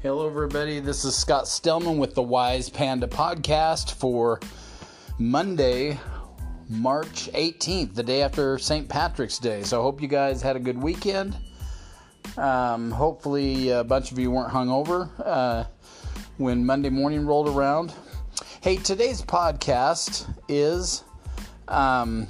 Hello, 0.00 0.28
everybody. 0.28 0.78
This 0.78 1.04
is 1.04 1.16
Scott 1.16 1.46
Stellman 1.46 1.98
with 1.98 2.14
the 2.14 2.22
Wise 2.22 2.70
Panda 2.70 3.08
podcast 3.08 3.94
for 3.94 4.38
Monday, 5.18 5.98
March 6.68 7.28
18th, 7.32 7.96
the 7.96 8.04
day 8.04 8.22
after 8.22 8.58
St. 8.58 8.88
Patrick's 8.88 9.40
Day. 9.40 9.64
So, 9.64 9.80
I 9.80 9.82
hope 9.82 10.00
you 10.00 10.06
guys 10.06 10.40
had 10.40 10.54
a 10.54 10.60
good 10.60 10.80
weekend. 10.80 11.36
Um, 12.36 12.92
hopefully, 12.92 13.70
a 13.70 13.82
bunch 13.82 14.12
of 14.12 14.20
you 14.20 14.30
weren't 14.30 14.52
hungover 14.52 15.10
uh, 15.18 15.64
when 16.36 16.64
Monday 16.64 16.90
morning 16.90 17.26
rolled 17.26 17.48
around. 17.48 17.92
Hey, 18.60 18.76
today's 18.76 19.20
podcast 19.20 20.32
is 20.48 21.02
um, 21.66 22.28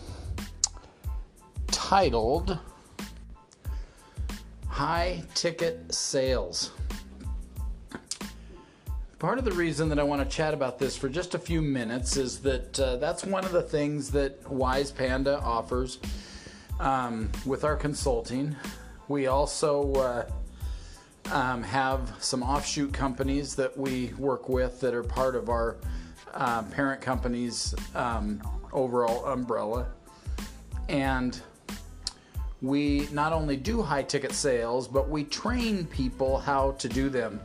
titled 1.66 2.58
High 4.68 5.22
Ticket 5.34 5.92
Sales. 5.92 6.70
Part 9.18 9.40
of 9.40 9.44
the 9.44 9.50
reason 9.50 9.88
that 9.88 9.98
I 9.98 10.04
want 10.04 10.22
to 10.22 10.28
chat 10.28 10.54
about 10.54 10.78
this 10.78 10.96
for 10.96 11.08
just 11.08 11.34
a 11.34 11.40
few 11.40 11.60
minutes 11.60 12.16
is 12.16 12.38
that 12.42 12.78
uh, 12.78 12.96
that's 12.98 13.24
one 13.24 13.44
of 13.44 13.50
the 13.50 13.62
things 13.62 14.12
that 14.12 14.48
Wise 14.48 14.92
Panda 14.92 15.40
offers 15.40 15.98
um, 16.78 17.28
with 17.44 17.64
our 17.64 17.74
consulting. 17.74 18.54
We 19.08 19.26
also 19.26 19.92
uh, 19.94 20.30
um, 21.32 21.64
have 21.64 22.14
some 22.20 22.44
offshoot 22.44 22.92
companies 22.92 23.56
that 23.56 23.76
we 23.76 24.12
work 24.18 24.48
with 24.48 24.80
that 24.82 24.94
are 24.94 25.02
part 25.02 25.34
of 25.34 25.48
our 25.48 25.78
uh, 26.34 26.62
parent 26.62 27.00
company's 27.00 27.74
um, 27.96 28.40
overall 28.72 29.24
umbrella. 29.24 29.88
And 30.88 31.40
we 32.62 33.08
not 33.10 33.32
only 33.32 33.56
do 33.56 33.82
high 33.82 34.04
ticket 34.04 34.30
sales, 34.30 34.86
but 34.86 35.08
we 35.08 35.24
train 35.24 35.86
people 35.86 36.38
how 36.38 36.70
to 36.78 36.88
do 36.88 37.08
them 37.08 37.40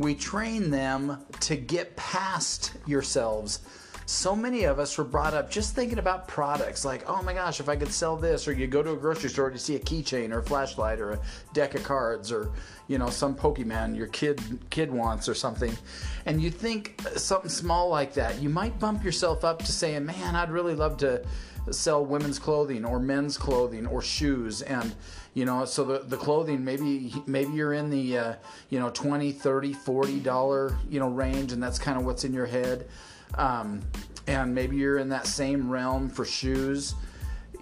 we 0.00 0.14
train 0.14 0.70
them 0.70 1.18
to 1.40 1.56
get 1.56 1.94
past 1.94 2.72
yourselves. 2.86 3.60
So 4.06 4.34
many 4.34 4.64
of 4.64 4.78
us 4.78 4.96
were 4.96 5.04
brought 5.04 5.34
up 5.34 5.50
just 5.50 5.74
thinking 5.74 5.98
about 5.98 6.26
products 6.26 6.86
like, 6.86 7.08
oh 7.08 7.22
my 7.22 7.34
gosh, 7.34 7.60
if 7.60 7.68
I 7.68 7.76
could 7.76 7.92
sell 7.92 8.16
this, 8.16 8.48
or 8.48 8.52
you 8.52 8.66
go 8.66 8.82
to 8.82 8.92
a 8.92 8.96
grocery 8.96 9.28
store 9.28 9.50
to 9.50 9.58
see 9.58 9.76
a 9.76 9.78
keychain 9.78 10.32
or 10.32 10.38
a 10.38 10.42
flashlight 10.42 11.00
or 11.00 11.12
a 11.12 11.20
deck 11.52 11.74
of 11.74 11.84
cards 11.84 12.32
or 12.32 12.50
you 12.88 12.96
know 12.96 13.10
some 13.10 13.36
Pokemon 13.36 13.94
your 13.94 14.06
kid 14.06 14.40
kid 14.70 14.90
wants 14.90 15.28
or 15.28 15.34
something, 15.34 15.76
and 16.24 16.40
you 16.42 16.50
think 16.50 17.00
something 17.16 17.50
small 17.50 17.90
like 17.90 18.14
that, 18.14 18.40
you 18.40 18.48
might 18.48 18.78
bump 18.80 19.04
yourself 19.04 19.44
up 19.44 19.58
to 19.60 19.70
saying, 19.70 20.06
man, 20.06 20.34
I'd 20.34 20.50
really 20.50 20.74
love 20.74 20.96
to 20.98 21.22
sell 21.70 22.04
women's 22.04 22.38
clothing 22.38 22.86
or 22.86 22.98
men's 22.98 23.36
clothing 23.36 23.86
or 23.86 24.00
shoes 24.00 24.62
and 24.62 24.94
you 25.34 25.44
know 25.44 25.64
so 25.64 25.84
the, 25.84 25.98
the 26.00 26.16
clothing 26.16 26.64
maybe 26.64 27.14
maybe 27.26 27.52
you're 27.52 27.72
in 27.72 27.90
the 27.90 28.18
uh, 28.18 28.34
you 28.68 28.80
know 28.80 28.90
20 28.90 29.32
30 29.32 29.72
40 29.72 30.20
dollar 30.20 30.76
you 30.88 30.98
know 30.98 31.08
range 31.08 31.52
and 31.52 31.62
that's 31.62 31.78
kind 31.78 31.98
of 31.98 32.04
what's 32.04 32.24
in 32.24 32.32
your 32.32 32.46
head. 32.46 32.88
Um, 33.36 33.80
and 34.26 34.52
maybe 34.54 34.76
you're 34.76 34.98
in 34.98 35.08
that 35.10 35.26
same 35.26 35.70
realm 35.70 36.08
for 36.08 36.24
shoes 36.24 36.94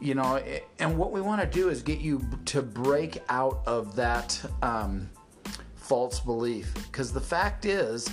you 0.00 0.14
know 0.14 0.42
and 0.78 0.97
what 0.97 1.12
we 1.12 1.20
want 1.20 1.41
to 1.41 1.47
do 1.47 1.69
is 1.69 1.83
get 1.83 1.98
you 1.98 2.25
to 2.47 2.62
break 2.62 3.22
out 3.28 3.60
of 3.66 3.97
that 3.97 4.41
um, 4.62 5.10
false 5.88 6.20
belief. 6.20 6.75
Because 6.75 7.12
the 7.12 7.20
fact 7.20 7.64
is 7.64 8.08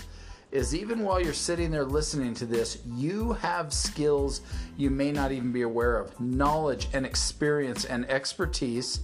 is 0.52 0.74
even 0.74 1.00
while 1.04 1.20
you're 1.20 1.34
sitting 1.34 1.70
there 1.70 1.84
listening 1.84 2.34
to 2.34 2.46
this, 2.46 2.78
you 2.86 3.34
have 3.34 3.74
skills 3.74 4.40
you 4.78 4.90
may 4.90 5.12
not 5.12 5.34
even 5.34 5.52
be 5.52 5.64
aware 5.64 5.98
of, 5.98 6.18
knowledge 6.20 6.88
and 6.94 7.06
experience 7.06 7.84
and 7.84 8.10
expertise 8.10 9.02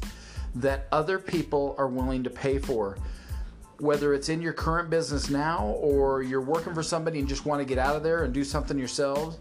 that 0.55 0.87
other 0.91 1.19
people 1.19 1.75
are 1.77 1.87
willing 1.87 2.23
to 2.23 2.29
pay 2.29 2.59
for. 2.59 2.97
Whether 3.79 4.13
it's 4.13 4.29
in 4.29 4.41
your 4.41 4.53
current 4.53 4.89
business 4.89 5.29
now 5.29 5.75
or 5.79 6.21
you're 6.21 6.41
working 6.41 6.73
for 6.73 6.83
somebody 6.83 7.19
and 7.19 7.27
just 7.27 7.45
want 7.45 7.59
to 7.59 7.65
get 7.65 7.77
out 7.77 7.95
of 7.95 8.03
there 8.03 8.23
and 8.23 8.33
do 8.33 8.43
something 8.43 8.77
yourself, 8.77 9.37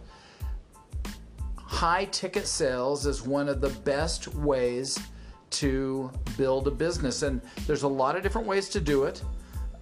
high 1.57 2.07
ticket 2.07 2.47
sales 2.47 3.07
is 3.07 3.23
one 3.23 3.49
of 3.49 3.61
the 3.61 3.69
best 3.81 4.29
ways 4.35 4.99
to 5.51 6.11
build 6.37 6.69
a 6.69 6.71
business. 6.71 7.23
And 7.23 7.41
there's 7.67 7.83
a 7.83 7.89
lot 7.89 8.17
of 8.17 8.23
different 8.23 8.47
ways 8.47 8.69
to 8.71 8.81
do 8.81 9.05
it. 9.05 9.23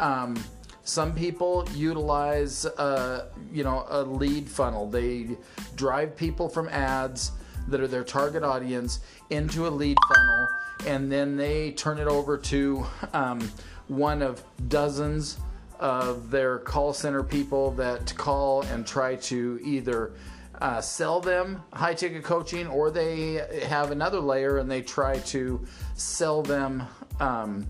Um, 0.00 0.36
some 0.82 1.14
people 1.14 1.68
utilize, 1.74 2.64
uh, 2.64 3.28
you 3.52 3.62
know, 3.62 3.86
a 3.90 4.02
lead 4.02 4.48
funnel. 4.48 4.88
They 4.88 5.36
drive 5.76 6.16
people 6.16 6.48
from 6.48 6.68
ads 6.68 7.32
that 7.68 7.80
are 7.80 7.86
their 7.86 8.04
target 8.04 8.42
audience 8.42 9.00
into 9.30 9.66
a 9.66 9.70
lead 9.70 9.96
funnel, 10.08 10.48
and 10.86 11.10
then 11.10 11.36
they 11.36 11.72
turn 11.72 11.98
it 11.98 12.06
over 12.06 12.36
to 12.38 12.86
um, 13.12 13.50
one 13.88 14.22
of 14.22 14.42
dozens 14.68 15.38
of 15.78 16.30
their 16.30 16.58
call 16.58 16.92
center 16.92 17.22
people 17.22 17.70
that 17.72 18.14
call 18.16 18.62
and 18.62 18.86
try 18.86 19.14
to 19.16 19.60
either 19.64 20.12
uh, 20.60 20.80
sell 20.80 21.20
them 21.20 21.62
high 21.72 21.94
ticket 21.94 22.24
coaching 22.24 22.66
or 22.66 22.90
they 22.90 23.34
have 23.68 23.92
another 23.92 24.18
layer 24.18 24.58
and 24.58 24.68
they 24.68 24.82
try 24.82 25.18
to 25.20 25.64
sell 25.94 26.42
them. 26.42 26.82
Um, 27.20 27.66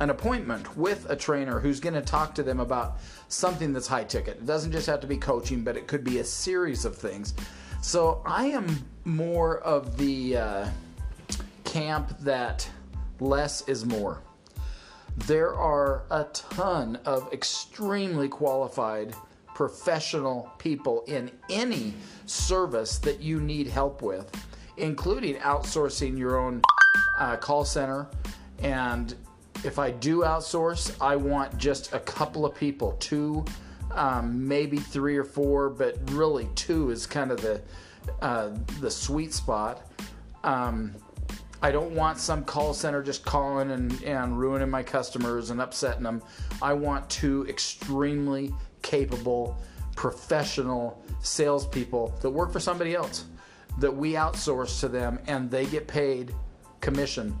an 0.00 0.10
appointment 0.10 0.76
with 0.76 1.10
a 1.10 1.16
trainer 1.16 1.58
who's 1.58 1.80
going 1.80 1.94
to 1.94 2.00
talk 2.00 2.34
to 2.36 2.42
them 2.42 2.60
about 2.60 2.98
something 3.28 3.72
that's 3.72 3.86
high 3.86 4.04
ticket. 4.04 4.36
It 4.36 4.46
doesn't 4.46 4.72
just 4.72 4.86
have 4.86 5.00
to 5.00 5.06
be 5.06 5.16
coaching, 5.16 5.62
but 5.62 5.76
it 5.76 5.86
could 5.86 6.04
be 6.04 6.18
a 6.18 6.24
series 6.24 6.84
of 6.84 6.96
things. 6.96 7.34
So 7.82 8.22
I 8.24 8.46
am 8.46 8.84
more 9.04 9.58
of 9.58 9.96
the 9.96 10.36
uh, 10.36 10.68
camp 11.68 12.18
that 12.20 12.68
less 13.20 13.66
is 13.68 13.84
more. 13.84 14.22
There 15.26 15.54
are 15.54 16.04
a 16.10 16.24
ton 16.32 16.96
of 17.04 17.32
extremely 17.32 18.28
qualified 18.28 19.14
professional 19.54 20.52
people 20.58 21.02
in 21.08 21.30
any 21.50 21.94
service 22.26 22.98
that 22.98 23.20
you 23.20 23.40
need 23.40 23.66
help 23.66 24.02
with, 24.02 24.30
including 24.76 25.36
outsourcing 25.36 26.16
your 26.16 26.38
own 26.38 26.62
uh, 27.18 27.36
call 27.36 27.64
center 27.64 28.08
and 28.62 29.14
if 29.64 29.78
I 29.78 29.90
do 29.90 30.20
outsource, 30.20 30.94
I 31.00 31.16
want 31.16 31.56
just 31.58 31.92
a 31.92 32.00
couple 32.00 32.46
of 32.46 32.54
people, 32.54 32.92
two, 33.00 33.44
um, 33.92 34.46
maybe 34.46 34.78
three 34.78 35.16
or 35.16 35.24
four, 35.24 35.68
but 35.68 35.96
really 36.12 36.48
two 36.54 36.90
is 36.90 37.06
kind 37.06 37.30
of 37.30 37.40
the 37.40 37.60
uh, 38.22 38.50
the 38.80 38.90
sweet 38.90 39.34
spot. 39.34 39.90
Um, 40.44 40.94
I 41.62 41.70
don't 41.70 41.92
want 41.92 42.18
some 42.18 42.44
call 42.44 42.72
center 42.72 43.02
just 43.02 43.24
calling 43.24 43.70
and, 43.72 44.02
and 44.04 44.38
ruining 44.38 44.70
my 44.70 44.82
customers 44.82 45.50
and 45.50 45.60
upsetting 45.60 46.04
them. 46.04 46.22
I 46.62 46.72
want 46.72 47.08
two 47.10 47.46
extremely 47.48 48.54
capable, 48.82 49.56
professional 49.96 51.02
salespeople 51.20 52.14
that 52.20 52.30
work 52.30 52.52
for 52.52 52.60
somebody 52.60 52.94
else 52.94 53.24
that 53.78 53.94
we 53.94 54.12
outsource 54.12 54.80
to 54.80 54.88
them 54.88 55.18
and 55.26 55.50
they 55.50 55.66
get 55.66 55.86
paid 55.86 56.34
commission 56.80 57.36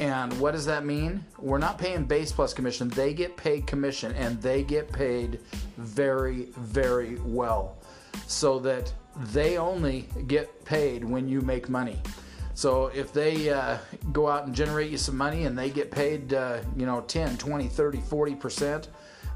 and 0.00 0.38
what 0.40 0.52
does 0.52 0.66
that 0.66 0.84
mean? 0.84 1.24
We're 1.38 1.58
not 1.58 1.78
paying 1.78 2.04
base 2.04 2.32
plus 2.32 2.52
commission. 2.52 2.88
They 2.88 3.14
get 3.14 3.36
paid 3.36 3.66
commission 3.66 4.12
and 4.12 4.40
they 4.42 4.62
get 4.64 4.90
paid 4.90 5.40
very, 5.76 6.48
very 6.56 7.16
well. 7.24 7.76
So 8.26 8.58
that 8.60 8.92
they 9.32 9.56
only 9.56 10.08
get 10.26 10.64
paid 10.64 11.04
when 11.04 11.28
you 11.28 11.40
make 11.40 11.68
money. 11.68 12.00
So 12.54 12.86
if 12.86 13.12
they 13.12 13.50
uh, 13.50 13.78
go 14.12 14.28
out 14.28 14.46
and 14.46 14.54
generate 14.54 14.90
you 14.90 14.98
some 14.98 15.16
money 15.16 15.44
and 15.44 15.58
they 15.58 15.70
get 15.70 15.90
paid, 15.90 16.32
uh, 16.32 16.58
you 16.76 16.86
know, 16.86 17.00
10, 17.02 17.36
20, 17.36 17.68
30, 17.68 17.98
40%, 17.98 18.88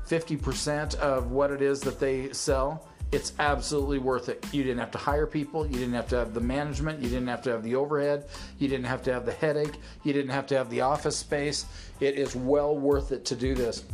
50% 0.08 0.94
of 0.96 1.30
what 1.32 1.50
it 1.50 1.60
is 1.60 1.80
that 1.80 1.98
they 1.98 2.32
sell, 2.32 2.86
it's 3.10 3.32
absolutely 3.38 3.98
worth 3.98 4.28
it. 4.28 4.46
You 4.52 4.62
didn't 4.62 4.78
have 4.78 4.90
to 4.92 4.98
hire 4.98 5.26
people, 5.26 5.66
you 5.66 5.78
didn't 5.78 5.94
have 5.94 6.08
to 6.08 6.16
have 6.16 6.34
the 6.34 6.40
management, 6.40 7.00
you 7.00 7.08
didn't 7.08 7.28
have 7.28 7.42
to 7.42 7.50
have 7.50 7.62
the 7.62 7.74
overhead, 7.74 8.26
you 8.58 8.68
didn't 8.68 8.86
have 8.86 9.02
to 9.04 9.12
have 9.12 9.26
the 9.26 9.32
headache, 9.32 9.76
you 10.04 10.12
didn't 10.12 10.30
have 10.30 10.46
to 10.48 10.56
have 10.56 10.70
the 10.70 10.82
office 10.82 11.16
space. 11.16 11.64
It 12.00 12.16
is 12.18 12.36
well 12.36 12.76
worth 12.76 13.10
it 13.12 13.24
to 13.26 13.34
do 13.34 13.54
this. 13.54 13.84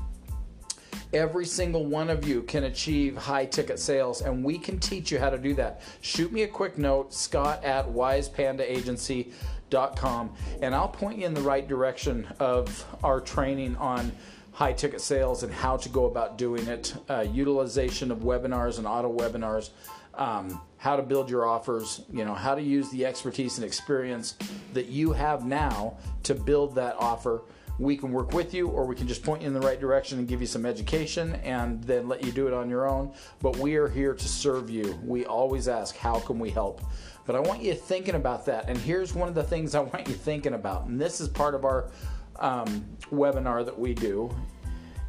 Every 1.15 1.47
single 1.47 1.87
one 1.87 2.11
of 2.11 2.27
you 2.27 2.43
can 2.43 2.65
achieve 2.65 3.17
high 3.17 3.47
ticket 3.47 3.79
sales, 3.79 4.23
and 4.23 4.43
we 4.43 4.59
can 4.59 4.81
teach 4.81 5.13
you 5.13 5.21
how 5.21 5.31
to 5.31 5.39
do 5.39 5.55
that. 5.55 5.81
Shoot 6.01 6.33
me 6.33 6.43
a 6.43 6.49
quick 6.49 6.77
note, 6.77 7.15
scott 7.15 7.63
at 7.63 7.87
wisepandaagency.com, 7.87 10.35
and 10.61 10.75
I'll 10.75 10.89
point 10.89 11.21
you 11.21 11.27
in 11.27 11.35
the 11.35 11.41
right 11.41 11.69
direction 11.69 12.27
of 12.41 12.85
our 13.05 13.21
training 13.21 13.77
on 13.77 14.11
high 14.51 14.73
ticket 14.73 15.01
sales 15.01 15.45
and 15.45 15.53
how 15.53 15.77
to 15.77 15.89
go 15.89 16.07
about 16.07 16.37
doing 16.37 16.67
it, 16.67 16.97
uh, 17.09 17.21
utilization 17.21 18.11
of 18.11 18.19
webinars 18.19 18.79
and 18.79 18.87
auto 18.87 19.17
webinars, 19.17 19.71
um, 20.15 20.61
how 20.79 20.97
to 20.97 21.03
build 21.03 21.31
your 21.31 21.47
offers, 21.47 22.01
you 22.13 22.25
know, 22.25 22.35
how 22.35 22.57
to 22.57 22.63
use 22.63 22.91
the 22.91 23.07
expertise 23.07 23.57
and 23.59 23.65
experience 23.65 24.35
that 24.73 24.87
you 24.87 25.13
have 25.13 25.45
now 25.45 25.97
to 26.25 26.35
build 26.35 26.75
that 26.75 26.97
offer. 26.99 27.43
We 27.79 27.97
can 27.97 28.13
work 28.13 28.33
with 28.33 28.55
you, 28.55 28.69
or 28.69 28.87
we 28.87 28.95
can 28.95 29.09
just 29.09 29.23
point 29.23 29.43
you 29.43 29.49
in 29.49 29.55
the 29.55 29.61
right 29.61 29.81
direction 29.81 30.19
and 30.19 30.29
give 30.29 30.41
you 30.41 30.47
some 30.47 30.65
education 30.65 31.35
and 31.37 31.83
then 31.85 32.09
let 32.09 32.25
you 32.25 32.31
do 32.31 32.47
it 32.47 32.55
on 32.55 32.71
your 32.71 32.89
own. 32.89 33.13
But 33.43 33.57
we 33.57 33.77
are 33.77 33.89
here 33.89 34.15
to 34.15 34.29
serve 34.29 34.71
you. 34.71 34.99
We 35.05 35.27
always 35.27 35.67
ask, 35.69 35.97
How 35.97 36.21
can 36.21 36.39
we 36.39 36.51
help? 36.51 36.83
But 37.27 37.37
I 37.37 37.41
want 37.41 37.63
you 37.63 37.75
thinking 37.75 38.15
about 38.15 38.47
that. 38.47 38.69
And 38.69 38.77
here's 38.79 39.15
one 39.15 39.29
of 39.29 39.35
the 39.35 39.43
things 39.43 39.75
I 39.75 39.81
want 39.81 40.07
you 40.09 40.15
thinking 40.15 40.55
about. 40.55 40.87
And 40.87 41.01
this 41.01 41.21
is 41.21 41.29
part 41.29 41.55
of 41.55 41.65
our 41.65 41.91
um, 42.39 42.85
webinar 43.11 43.65
that 43.65 43.79
we 43.79 43.95
do 43.95 44.35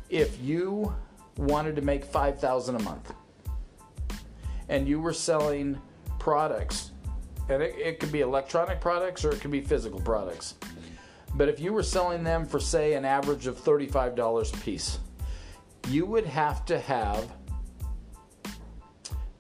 if 0.10 0.40
you 0.42 0.94
wanted 1.38 1.76
to 1.76 1.82
make 1.82 2.06
5000 2.06 2.76
a 2.76 2.80
month 2.84 3.14
and 4.70 4.88
you 4.88 5.00
were 5.00 5.14
selling 5.14 5.80
products 6.20 6.92
and 7.50 7.62
it, 7.62 7.76
it 7.78 8.00
could 8.00 8.12
be 8.12 8.22
electronic 8.22 8.80
products 8.80 9.26
or 9.26 9.32
it 9.32 9.42
could 9.42 9.52
be 9.52 9.62
physical 9.62 10.00
products 10.00 10.56
but 11.36 11.50
if 11.50 11.60
you 11.60 11.74
were 11.74 11.84
selling 11.84 12.24
them 12.24 12.46
for 12.46 12.60
say 12.60 12.94
an 12.94 13.06
average 13.06 13.48
of 13.48 13.58
$35 13.58 14.54
a 14.54 14.58
piece 14.58 15.00
you 15.90 16.06
would 16.06 16.26
have 16.26 16.66
to 16.66 16.80
have 16.80 17.30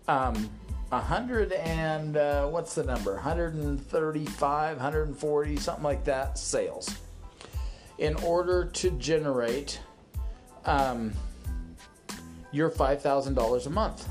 um, 0.07 0.49
100 0.89 1.51
and 1.53 2.17
uh, 2.17 2.47
what's 2.47 2.75
the 2.75 2.83
number? 2.83 3.13
135 3.13 4.77
140 4.77 5.55
something 5.57 5.83
like 5.83 6.03
that 6.03 6.37
sales. 6.37 6.95
In 7.97 8.15
order 8.17 8.65
to 8.65 8.91
generate 8.91 9.79
um, 10.65 11.13
your 12.51 12.69
$5000 12.69 13.65
a 13.65 13.69
month. 13.69 14.09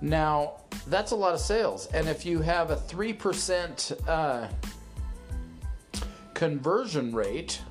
Now 0.00 0.60
that's 0.88 1.12
a 1.12 1.16
lot 1.16 1.34
of 1.34 1.40
sales. 1.40 1.86
And 1.92 2.08
if 2.08 2.26
you 2.26 2.40
have 2.40 2.70
a 2.70 2.76
3% 2.76 4.08
uh, 4.08 4.48
conversion 6.36 7.14
rate 7.14 7.62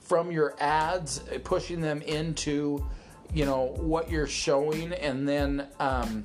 from 0.00 0.30
your 0.30 0.54
ads 0.60 1.20
pushing 1.44 1.80
them 1.80 2.02
into 2.02 2.86
you 3.32 3.46
know 3.46 3.74
what 3.78 4.10
you're 4.10 4.26
showing 4.26 4.92
and 4.92 5.26
then 5.26 5.66
um, 5.80 6.24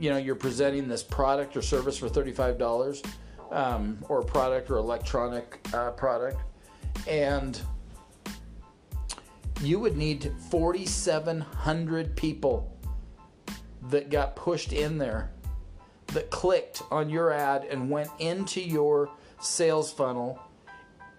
you 0.00 0.10
know 0.10 0.16
you're 0.16 0.34
presenting 0.34 0.88
this 0.88 1.04
product 1.04 1.56
or 1.56 1.62
service 1.62 1.96
for 1.96 2.08
$35 2.08 3.06
um, 3.52 3.98
or 4.08 4.20
product 4.20 4.68
or 4.68 4.78
electronic 4.78 5.64
uh, 5.72 5.92
product. 5.92 6.40
And 7.06 7.60
you 9.60 9.78
would 9.78 9.96
need 9.96 10.32
4700 10.50 12.16
people 12.16 12.76
that 13.90 14.10
got 14.10 14.34
pushed 14.34 14.72
in 14.72 14.98
there 14.98 15.30
that 16.08 16.30
clicked 16.30 16.82
on 16.90 17.08
your 17.08 17.30
ad 17.30 17.64
and 17.70 17.88
went 17.88 18.10
into 18.18 18.60
your 18.60 19.08
sales 19.42 19.92
funnel 19.92 20.38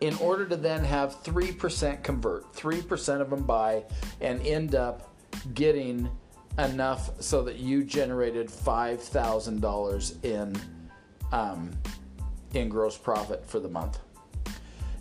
in 0.02 0.16
order 0.16 0.46
to 0.46 0.56
then 0.56 0.84
have 0.84 1.24
3% 1.24 2.04
convert 2.04 2.52
3% 2.54 3.22
of 3.22 3.30
them 3.30 3.44
buy 3.44 3.84
and 4.22 4.46
end 4.46 4.76
up 4.76 5.14
getting 5.54 6.10
enough 6.60 7.12
so 7.22 7.44
that 7.44 7.58
you 7.58 7.84
generated 7.84 8.48
$5,000 8.48 10.26
in 10.26 10.56
um, 11.32 11.72
in 12.54 12.70
gross 12.70 12.98
profit 12.98 13.44
for 13.46 13.60
the 13.60 13.68
month. 13.68 14.00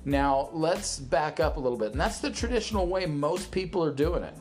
Now, 0.04 0.48
let's 0.52 0.98
back 0.98 1.40
up 1.40 1.58
a 1.58 1.60
little 1.60 1.78
bit. 1.78 1.92
And 1.92 2.00
that's 2.00 2.18
the 2.18 2.30
traditional 2.30 2.86
way 2.86 3.06
most 3.06 3.50
people 3.50 3.84
are 3.84 3.92
doing 3.92 4.22
it. 4.22 4.34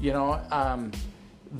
You 0.00 0.12
know, 0.12 0.40
um, 0.50 0.90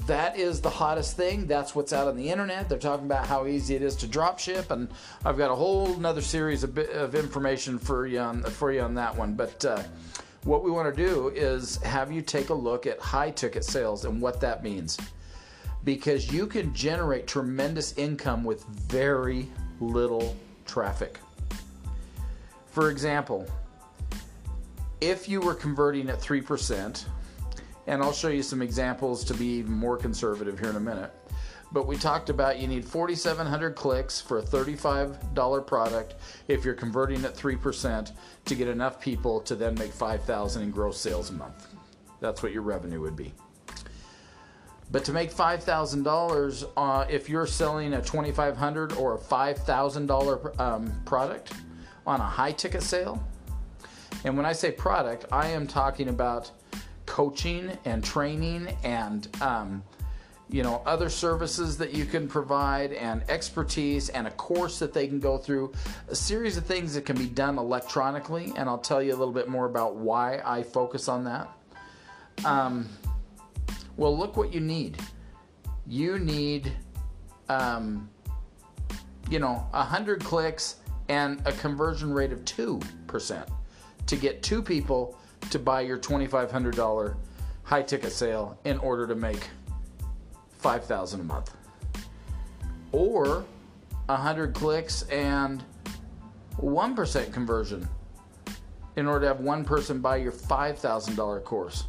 that 0.07 0.39
is 0.39 0.61
the 0.61 0.71
hottest 0.71 1.17
thing. 1.17 1.47
That's 1.47 1.75
what's 1.75 1.93
out 1.93 2.09
on 2.09 2.17
the 2.17 2.29
internet. 2.29 2.69
They're 2.69 2.79
talking 2.79 3.07
about 3.07 3.27
how 3.27 3.47
easy 3.47 3.75
it 3.75 3.83
is 3.83 3.97
to 3.97 4.07
drop 4.07 4.39
ship, 4.39 4.71
and 4.71 4.89
I've 5.25 5.39
got 5.39 5.51
a 5.51 5.55
whole 5.55 5.95
another 5.95 6.21
series 6.21 6.63
of, 6.63 6.77
of 6.77 7.15
information 7.15 7.79
for 7.79 8.07
you 8.07 8.21
on 8.21 8.43
for 8.43 8.73
you 8.73 8.81
on 8.81 8.95
that 8.95 9.17
one. 9.17 9.35
But 9.35 9.65
uh, 9.65 9.83
what 10.45 10.63
we 10.63 10.71
want 10.71 10.95
to 10.95 11.07
do 11.07 11.29
is 11.29 11.77
have 11.79 12.13
you 12.13 12.23
take 12.23 12.51
a 12.51 12.55
look 12.55 12.87
at 12.87 13.01
high 13.01 13.31
ticket 13.31 13.65
sales 13.65 14.05
and 14.05 14.21
what 14.21 14.41
that 14.41 14.63
means. 14.63 14.99
Because 15.85 16.31
you 16.33 16.47
can 16.47 16.75
generate 16.75 17.27
tremendous 17.27 17.97
income 17.97 18.45
with 18.45 18.65
very 18.65 19.49
little 19.81 20.37
traffic. 20.67 21.19
For 22.67 22.91
example, 22.91 23.47
if 25.01 25.29
you 25.29 25.41
were 25.41 25.55
converting 25.55 26.11
at 26.11 26.21
3%, 26.21 27.05
and 27.89 28.03
I'll 28.03 28.13
show 28.13 28.29
you 28.29 28.43
some 28.43 28.61
examples 28.61 29.25
to 29.25 29.35
be 29.35 29.47
even 29.47 29.73
more 29.73 29.97
conservative 29.97 30.59
here 30.59 30.69
in 30.69 30.77
a 30.77 30.81
minute. 30.81 31.11
But 31.73 31.87
we 31.87 31.97
talked 31.97 32.29
about 32.29 32.59
you 32.59 32.69
need 32.69 32.85
4,700 32.85 33.75
clicks 33.75 34.21
for 34.21 34.39
a 34.39 34.43
$35 34.43 35.67
product 35.67 36.15
if 36.49 36.65
you're 36.65 36.75
converting 36.75 37.25
at 37.25 37.35
3% 37.35 38.13
to 38.45 38.55
get 38.55 38.69
enough 38.69 39.01
people 39.01 39.41
to 39.41 39.55
then 39.55 39.75
make 39.75 39.93
5,000 39.93 40.63
in 40.63 40.71
gross 40.71 41.01
sales 41.01 41.31
a 41.31 41.33
month. 41.33 41.67
That's 42.21 42.43
what 42.43 42.53
your 42.53 42.63
revenue 42.63 43.01
would 43.01 43.17
be. 43.17 43.33
But 44.91 45.05
to 45.05 45.13
make 45.13 45.33
$5,000, 45.33 46.69
uh, 46.77 47.07
if 47.11 47.29
you're 47.29 47.47
selling 47.47 47.95
a 47.95 48.01
$2,500 48.01 48.99
or 48.99 49.15
a 49.15 49.19
$5,000 49.19 50.61
um, 50.61 51.03
product 51.05 51.53
on 52.07 52.21
a 52.21 52.25
high 52.25 52.53
ticket 52.53 52.83
sale, 52.83 53.23
and 54.25 54.37
when 54.37 54.47
I 54.47 54.53
say 54.53 54.73
product, 54.73 55.27
I 55.31 55.49
am 55.49 55.67
talking 55.67 56.09
about 56.09 56.51
coaching 57.19 57.77
and 57.85 58.05
training 58.05 58.69
and 58.85 59.27
um, 59.43 59.83
you 60.51 60.63
know 60.63 60.81
other 60.87 61.09
services 61.09 61.77
that 61.77 61.93
you 61.93 62.05
can 62.05 62.29
provide 62.29 62.93
and 62.93 63.25
expertise 63.29 64.09
and 64.11 64.29
a 64.29 64.31
course 64.31 64.79
that 64.79 64.93
they 64.93 65.09
can 65.09 65.19
go 65.19 65.37
through 65.37 65.73
a 66.11 66.15
series 66.15 66.57
of 66.57 66.65
things 66.65 66.95
that 66.95 67.05
can 67.05 67.19
be 67.19 67.27
done 67.27 67.59
electronically 67.59 68.53
and 68.55 68.69
i'll 68.69 68.79
tell 68.79 69.03
you 69.03 69.13
a 69.13 69.19
little 69.19 69.35
bit 69.35 69.49
more 69.49 69.67
about 69.67 69.97
why 69.97 70.41
i 70.45 70.63
focus 70.63 71.09
on 71.09 71.25
that. 71.25 71.49
Um, 72.45 72.89
well 73.97 74.17
look 74.17 74.37
what 74.37 74.55
you 74.55 74.61
need. 74.61 74.97
You 75.89 76.21
need 76.21 76.73
um, 77.49 78.09
you 79.29 79.41
know 79.41 79.67
a 79.73 79.79
100 79.79 80.23
clicks 80.23 80.77
and 81.09 81.43
a 81.47 81.53
conversion 81.53 82.13
rate 82.13 82.31
of 82.31 82.45
2% 82.45 83.49
to 84.07 84.17
get 84.17 84.41
two 84.41 84.63
people 84.63 85.19
to 85.51 85.59
buy 85.59 85.81
your 85.81 85.99
$2500 85.99 87.17
high 87.63 87.83
ticket 87.83 88.13
sale 88.13 88.59
in 88.65 88.79
order 88.79 89.07
to 89.07 89.15
make 89.15 89.49
$5,000 90.63 91.15
a 91.15 91.19
month. 91.19 91.55
Or 92.93 93.45
100 94.07 94.55
clicks 94.55 95.03
and 95.03 95.63
1% 96.61 97.33
conversion 97.33 97.89
in 98.97 99.07
order 99.07 99.21
to 99.21 99.27
have 99.29 99.41
one 99.41 99.65
person 99.65 100.01
buy 100.01 100.17
your 100.17 100.33
$5000 100.33 101.45
course. 101.45 101.85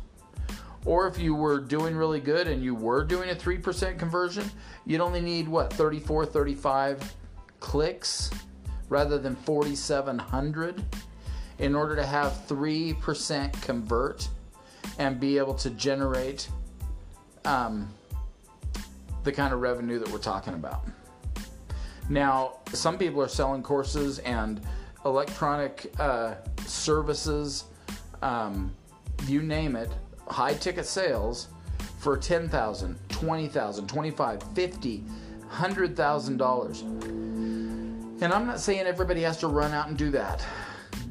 Or 0.86 1.08
if 1.08 1.18
you 1.18 1.36
were 1.36 1.60
doing 1.60 1.96
really 1.96 2.20
good 2.20 2.48
and 2.48 2.64
you 2.64 2.76
were 2.76 3.04
doing 3.04 3.32
a 3.32 3.36
3% 3.36 3.98
conversion 3.98 4.50
you'd 4.86 5.02
only 5.02 5.22
need 5.22 5.48
what 5.48 5.72
34 5.74 6.26
35 6.26 7.16
clicks 7.60 8.32
rather 8.88 9.18
than 9.18 9.36
4700 9.36 10.84
in 11.60 11.76
order 11.76 11.96
to 11.96 12.06
have 12.06 12.34
3% 12.48 13.62
convert 13.62 14.28
and 14.98 15.20
be 15.20 15.38
able 15.38 15.54
to 15.54 15.70
generate 15.72 16.50
um, 17.46 17.90
the 19.24 19.32
kind 19.32 19.54
of 19.54 19.60
revenue 19.60 20.00
that 20.00 20.10
we're 20.10 20.18
talking 20.18 20.54
about. 20.54 20.86
Now, 22.10 22.60
some 22.74 22.98
people 22.98 23.22
are 23.22 23.28
selling 23.28 23.62
courses 23.62 24.20
and 24.20 24.62
electronic 25.06 25.94
uh, 26.00 26.36
services, 26.66 27.66
um, 28.22 28.74
you 29.28 29.42
name 29.42 29.76
it, 29.76 29.92
high 30.28 30.54
ticket 30.54 30.86
sales 30.86 31.50
for 32.00 32.18
10,000, 32.18 32.98
20,000, 33.10 33.88
25, 33.88 34.44
50, 34.56 35.04
$100,000. 35.52 36.82
And 38.22 38.34
I'm 38.34 38.46
not 38.46 38.60
saying 38.60 38.86
everybody 38.86 39.22
has 39.22 39.38
to 39.38 39.48
run 39.48 39.72
out 39.74 39.88
and 39.88 39.98
do 39.98 40.12
that 40.12 40.46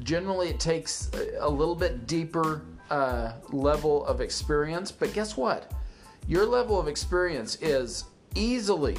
generally 0.09 0.49
it 0.49 0.59
takes 0.59 1.11
a 1.39 1.47
little 1.47 1.75
bit 1.75 2.07
deeper 2.07 2.63
uh, 2.89 3.33
level 3.51 4.03
of 4.07 4.21
experience, 4.21 4.91
but 4.91 5.13
guess 5.13 5.37
what? 5.37 5.71
Your 6.27 6.47
level 6.47 6.79
of 6.79 6.87
experience 6.87 7.59
is 7.61 8.05
easily 8.33 8.97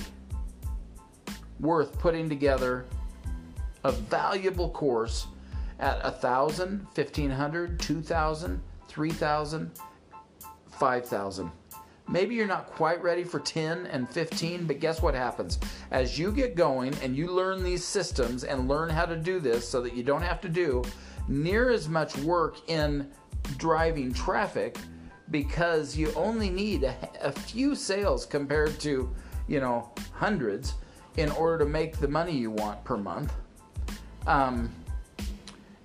worth 1.58 1.98
putting 1.98 2.28
together 2.28 2.86
a 3.82 3.90
valuable 3.90 4.70
course 4.70 5.26
at 5.80 5.98
a 6.04 6.12
thousand, 6.12 6.86
fifteen 6.94 7.30
hundred, 7.30 7.80
two 7.80 8.02
thousand, 8.02 8.62
three 8.86 9.10
thousand, 9.10 9.72
five 10.70 11.04
thousand. 11.06 11.50
Maybe 12.10 12.34
you're 12.34 12.48
not 12.48 12.66
quite 12.66 13.00
ready 13.00 13.22
for 13.22 13.38
10 13.38 13.86
and 13.86 14.08
15, 14.08 14.66
but 14.66 14.80
guess 14.80 15.00
what 15.00 15.14
happens? 15.14 15.60
As 15.92 16.18
you 16.18 16.32
get 16.32 16.56
going 16.56 16.92
and 17.02 17.16
you 17.16 17.28
learn 17.28 17.62
these 17.62 17.84
systems 17.84 18.42
and 18.42 18.68
learn 18.68 18.90
how 18.90 19.06
to 19.06 19.16
do 19.16 19.38
this 19.38 19.66
so 19.68 19.80
that 19.82 19.94
you 19.94 20.02
don't 20.02 20.22
have 20.22 20.40
to 20.40 20.48
do 20.48 20.82
near 21.28 21.70
as 21.70 21.88
much 21.88 22.16
work 22.18 22.68
in 22.68 23.08
driving 23.58 24.12
traffic, 24.12 24.76
because 25.30 25.96
you 25.96 26.12
only 26.16 26.50
need 26.50 26.82
a, 26.82 26.96
a 27.22 27.30
few 27.30 27.76
sales 27.76 28.26
compared 28.26 28.80
to, 28.80 29.14
you 29.46 29.60
know, 29.60 29.92
hundreds 30.12 30.74
in 31.16 31.30
order 31.30 31.64
to 31.64 31.70
make 31.70 31.96
the 31.98 32.08
money 32.08 32.32
you 32.32 32.50
want 32.50 32.82
per 32.82 32.96
month. 32.96 33.32
Um, 34.26 34.72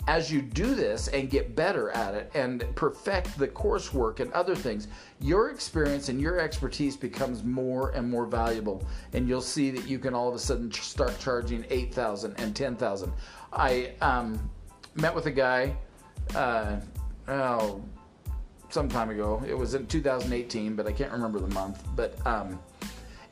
as 0.08 0.32
you 0.32 0.42
do 0.42 0.76
this 0.76 1.08
and 1.08 1.30
get 1.30 1.56
better 1.56 1.90
at 1.92 2.14
it 2.14 2.32
and 2.36 2.64
perfect 2.76 3.38
the 3.38 3.48
coursework 3.48 4.20
and 4.20 4.32
other 4.34 4.56
things, 4.56 4.88
your 5.20 5.50
experience 5.50 6.10
and 6.10 6.22
your 6.22 6.40
expertise 6.40 6.96
becomes 6.96 7.44
more 7.44 7.90
and 7.92 8.10
more 8.10 8.26
valuable. 8.26 8.86
And 9.14 9.28
you'll 9.28 9.42
see 9.42 9.72
that 9.72 9.88
you 9.88 9.98
can 9.98 10.14
all 10.14 10.30
of 10.30 10.36
a 10.36 10.40
sudden 10.40 10.72
start 10.72 11.18
charging 11.20 11.66
8,000 11.70 12.36
and 12.40 12.56
10,000. 12.56 13.12
I 13.52 13.94
um, 14.02 14.50
met 14.96 15.14
with 15.14 15.26
a 15.26 15.32
guy 15.32 15.76
uh, 16.36 16.78
oh, 17.28 17.82
some 18.70 18.90
time 18.90 19.10
ago. 19.10 19.44
It 19.48 19.58
was 19.58 19.74
in 19.74 19.88
2018, 19.88 20.76
but 20.76 20.88
I 20.88 20.92
can't 20.92 21.12
remember 21.12 21.40
the 21.40 21.48
month. 21.48 21.84
But 21.96 22.16
um, 22.28 22.60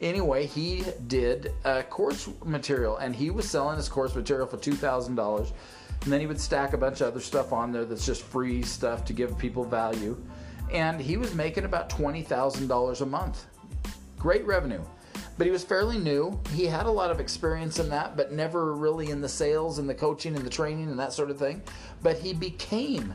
anyway, 0.02 0.46
he 0.46 0.84
did 1.08 1.54
a 1.66 1.84
course 1.84 2.30
material, 2.44 2.98
and 2.98 3.16
he 3.16 3.30
was 3.30 3.50
selling 3.50 3.78
his 3.78 3.90
course 3.90 4.16
material 4.16 4.48
for 4.48 4.58
two 4.58 4.74
thousand 4.74 5.16
dollars. 5.16 5.54
And 6.04 6.12
then 6.12 6.20
he 6.20 6.28
would 6.28 6.40
stack 6.40 6.74
a 6.74 6.78
bunch 6.78 7.02
of 7.02 7.08
other 7.08 7.22
stuff 7.22 7.54
on 7.54 7.72
there 7.72 7.86
that's 7.86 8.06
just 8.06 8.24
free 8.24 8.62
stuff 8.62 9.06
to 9.06 9.14
give 9.14 9.38
people 9.38 9.64
value. 9.64 10.22
And 10.72 11.00
he 11.00 11.18
was 11.18 11.34
making 11.34 11.66
about 11.66 11.90
twenty 11.90 12.22
thousand 12.22 12.68
dollars 12.68 13.02
a 13.02 13.06
month. 13.06 13.46
Great 14.18 14.46
revenue. 14.46 14.82
But 15.38 15.48
he 15.48 15.52
was 15.52 15.64
fairly 15.64 15.98
new. 15.98 16.40
He 16.54 16.66
had 16.66 16.86
a 16.86 16.92
lot 16.92 17.10
of 17.10 17.20
experience 17.20 17.80
in 17.80 17.90
that, 17.90 18.16
but 18.16 18.32
never 18.32 18.76
really 18.76 19.10
in 19.10 19.20
the 19.20 19.30
sales 19.30 19.80
and 19.80 19.90
the 19.90 19.96
coaching 19.96 20.36
and 20.36 20.46
the 20.46 20.50
training 20.50 20.90
and 20.90 21.00
that 21.00 21.14
sort 21.14 21.32
of 21.32 21.40
thing. 21.40 21.62
But 22.04 22.20
he 22.20 22.34
became 22.34 23.14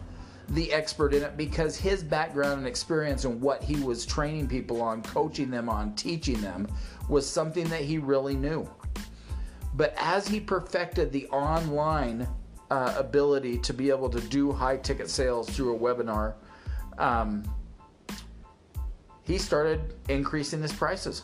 the 0.51 0.73
expert 0.73 1.13
in 1.13 1.23
it 1.23 1.37
because 1.37 1.77
his 1.77 2.03
background 2.03 2.59
and 2.59 2.67
experience 2.67 3.25
and 3.25 3.41
what 3.41 3.63
he 3.63 3.77
was 3.77 4.07
training 4.07 4.49
people 4.49 4.81
on, 4.81 5.03
coaching 5.03 5.51
them 5.51 5.69
on, 5.69 5.95
teaching 5.95 6.41
them 6.41 6.67
was 7.09 7.29
something 7.29 7.69
that 7.69 7.83
he 7.83 7.99
really 7.99 8.35
knew. 8.35 8.69
But 9.75 9.95
as 9.97 10.27
he 10.27 10.41
perfected 10.41 11.13
the 11.13 11.29
online 11.29 12.27
uh, 12.71 12.95
ability 12.97 13.59
to 13.59 13.73
be 13.73 13.91
able 13.91 14.11
to 14.11 14.21
do 14.21 14.53
high 14.53 14.77
ticket 14.77 15.09
sales 15.11 15.49
through 15.49 15.77
a 15.77 15.79
webinar, 15.79 16.35
um, 16.99 17.45
he 19.23 19.39
started 19.39 19.95
increasing 20.09 20.63
his 20.63 20.73
prices. 20.73 21.23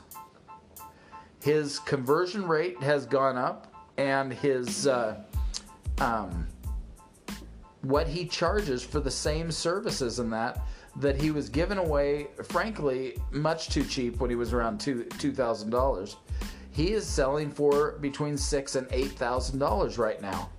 His 1.43 1.79
conversion 1.79 2.47
rate 2.47 2.83
has 2.83 3.07
gone 3.07 3.37
up, 3.37 3.75
and 3.97 4.33
his 4.33 4.87
uh, 4.87 5.23
um, 5.99 6.47
what 7.83 8.07
he 8.07 8.27
charges 8.27 8.83
for 8.83 9.01
the 9.01 9.11
same 9.11 9.51
services 9.51 10.19
and 10.19 10.33
that 10.33 10.67
that 10.97 11.21
he 11.21 11.33
was 11.33 11.49
given 11.49 11.77
away, 11.77 12.29
frankly, 12.45 13.19
much 13.33 13.69
too 13.69 13.85
cheap 13.85 14.21
when 14.21 14.31
he 14.31 14.37
was 14.37 14.53
around 14.53 14.79
two 14.79 15.05
two 15.19 15.33
thousand 15.33 15.71
dollars. 15.71 16.17
He 16.71 16.93
is 16.93 17.07
selling 17.07 17.51
for 17.51 17.93
between 17.99 18.37
six 18.37 18.75
and 18.75 18.87
eight 18.91 19.13
thousand 19.13 19.59
dollars 19.59 19.99
right 19.99 20.21
now. 20.21 20.51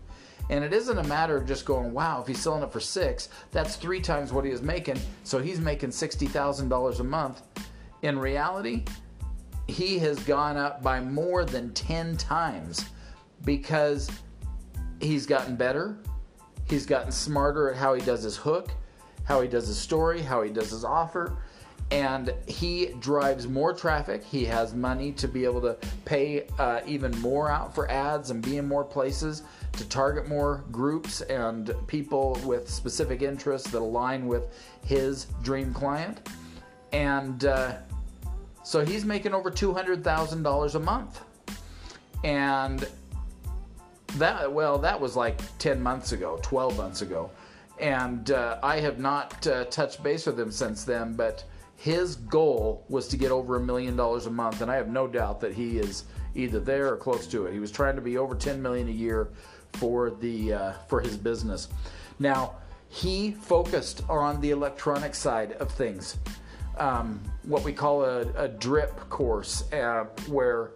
And 0.50 0.64
it 0.64 0.74
isn't 0.74 0.98
a 0.98 1.04
matter 1.04 1.36
of 1.36 1.48
just 1.48 1.66
going, 1.66 1.92
wow, 1.92 2.22
if 2.22 2.28
he's 2.28 2.40
selling 2.40 2.64
it 2.64 2.72
for 2.72 2.80
six, 2.80 3.30
that's 3.52 3.76
three 3.76 4.00
times 4.00 4.32
what 4.32 4.46
he 4.46 4.52
is 4.52 4.62
making. 4.62 5.00
So 5.24 5.40
he's 5.40 5.60
making 5.60 5.90
$60,000 5.90 7.00
a 7.00 7.04
month. 7.04 7.42
In 8.04 8.20
reality, 8.20 8.86
he 9.68 9.98
has 10.00 10.20
gone 10.20 10.58
up 10.58 10.84
by 10.84 11.00
more 11.00 11.46
than 11.46 11.74
10 11.74 12.18
times 12.18 12.86
because 13.44 14.10
he's 15.02 15.26
gotten 15.26 15.56
better. 15.56 15.98
He's 16.70 16.86
gotten 16.86 17.12
smarter 17.12 17.72
at 17.72 17.78
how 17.78 17.94
he 17.94 18.02
does 18.02 18.24
his 18.24 18.38
hook, 18.38 18.72
how 19.24 19.42
he 19.42 19.48
does 19.48 19.68
his 19.68 19.78
story, 19.78 20.22
how 20.22 20.44
he 20.44 20.52
does 20.52 20.70
his 20.70 20.84
offer. 20.84 21.38
And 21.92 22.34
he 22.48 22.96
drives 23.00 23.48
more 23.48 23.72
traffic. 23.72 24.24
He 24.24 24.44
has 24.46 24.74
money 24.74 25.12
to 25.14 25.28
be 25.28 25.46
able 25.46 25.62
to 25.62 25.78
pay 26.04 26.48
uh, 26.58 26.82
even 26.88 27.12
more 27.22 27.50
out 27.50 27.76
for 27.76 27.90
ads 27.92 28.32
and 28.32 28.42
be 28.42 28.58
in 28.58 28.68
more 28.68 28.84
places 28.84 29.44
to 29.74 29.88
target 29.88 30.28
more 30.28 30.64
groups 30.72 31.22
and 31.22 31.76
people 31.88 32.40
with 32.44 32.70
specific 32.70 33.22
interests 33.22 33.70
that 33.72 33.80
align 33.80 34.26
with 34.26 34.48
his 34.84 35.28
dream 35.44 35.74
client. 35.74 36.28
And 36.92 37.46
uh, 37.46 37.74
so 38.64 38.84
he's 38.84 39.06
making 39.06 39.34
over 39.34 39.52
$200,000 39.52 40.76
a 40.76 40.80
month. 40.80 41.22
And 42.24 42.88
that, 44.16 44.52
well, 44.52 44.80
that 44.80 45.00
was 45.00 45.16
like 45.16 45.40
10 45.60 45.82
months 45.82 46.14
ago, 46.14 46.40
12 46.42 46.78
months 46.78 47.02
ago. 47.02 47.30
And 47.80 48.32
uh, 48.32 48.58
I 48.64 48.80
have 48.80 48.98
not 48.98 49.46
uh, 49.46 49.66
touched 49.66 50.02
base 50.02 50.26
with 50.26 50.40
him 50.40 50.52
since 50.52 50.84
then, 50.84 51.14
but 51.14 51.44
his 51.78 52.16
goal 52.16 52.86
was 52.90 53.08
to 53.10 53.18
get 53.18 53.32
over 53.32 53.58
a 53.58 53.60
million 53.60 53.96
dollars 53.96 54.26
a 54.26 54.32
month. 54.32 54.62
And 54.62 54.72
I 54.72 54.76
have 54.76 54.88
no 54.88 55.08
doubt 55.08 55.42
that 55.42 55.54
he 55.54 55.78
is 55.78 56.06
either 56.34 56.60
there 56.60 56.92
or 56.92 56.98
close 56.98 57.28
to 57.28 57.46
it. 57.46 57.54
He 57.54 57.60
was 57.60 57.72
trying 57.72 57.96
to 57.96 58.02
be 58.02 58.18
over 58.18 58.36
10 58.36 58.62
million 58.62 58.88
a 58.88 58.92
year 58.92 59.30
for 59.74 60.10
the 60.10 60.54
uh, 60.54 60.74
for 60.88 61.02
his 61.02 61.18
business. 61.18 61.68
Now 62.20 62.56
he 62.88 63.32
focused 63.32 64.04
on 64.10 64.40
the 64.42 64.52
electronic 64.52 65.16
side 65.16 65.54
of 65.54 65.72
things, 65.72 66.18
um, 66.78 67.22
what 67.44 67.64
we 67.64 67.74
call 67.74 68.04
a, 68.04 68.22
a 68.36 68.48
drip 68.48 69.10
course, 69.10 69.72
uh, 69.74 70.06
where 70.28 70.72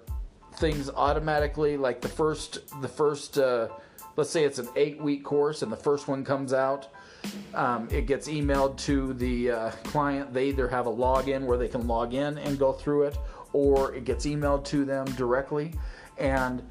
things 0.56 0.90
automatically 0.90 1.78
like 1.78 2.02
the 2.02 2.10
first 2.10 2.60
the 2.82 2.88
first 2.88 3.38
uh, 3.38 3.70
let's 4.18 4.30
say 4.30 4.44
it's 4.44 4.60
an 4.60 4.68
eight 4.76 5.02
week 5.02 5.24
course 5.24 5.62
and 5.62 5.72
the 5.72 5.78
first 5.78 6.08
one 6.08 6.26
comes 6.26 6.54
out. 6.54 6.90
Um, 7.54 7.88
it 7.92 8.06
gets 8.06 8.28
emailed 8.28 8.78
to 8.80 9.14
the 9.14 9.52
uh, 9.52 9.72
client. 9.84 10.34
They 10.34 10.50
either 10.50 10.68
have 10.68 10.86
a 10.86 10.92
login 10.92 11.46
where 11.46 11.58
they 11.58 11.68
can 11.68 11.88
log 11.88 12.14
in 12.14 12.38
and 12.38 12.60
go 12.60 12.72
through 12.72 13.04
it, 13.04 13.18
or 13.54 13.94
it 13.96 14.06
gets 14.06 14.26
emailed 14.26 14.66
to 14.66 14.86
them 14.86 15.06
directly. 15.16 15.74
And 16.18 16.62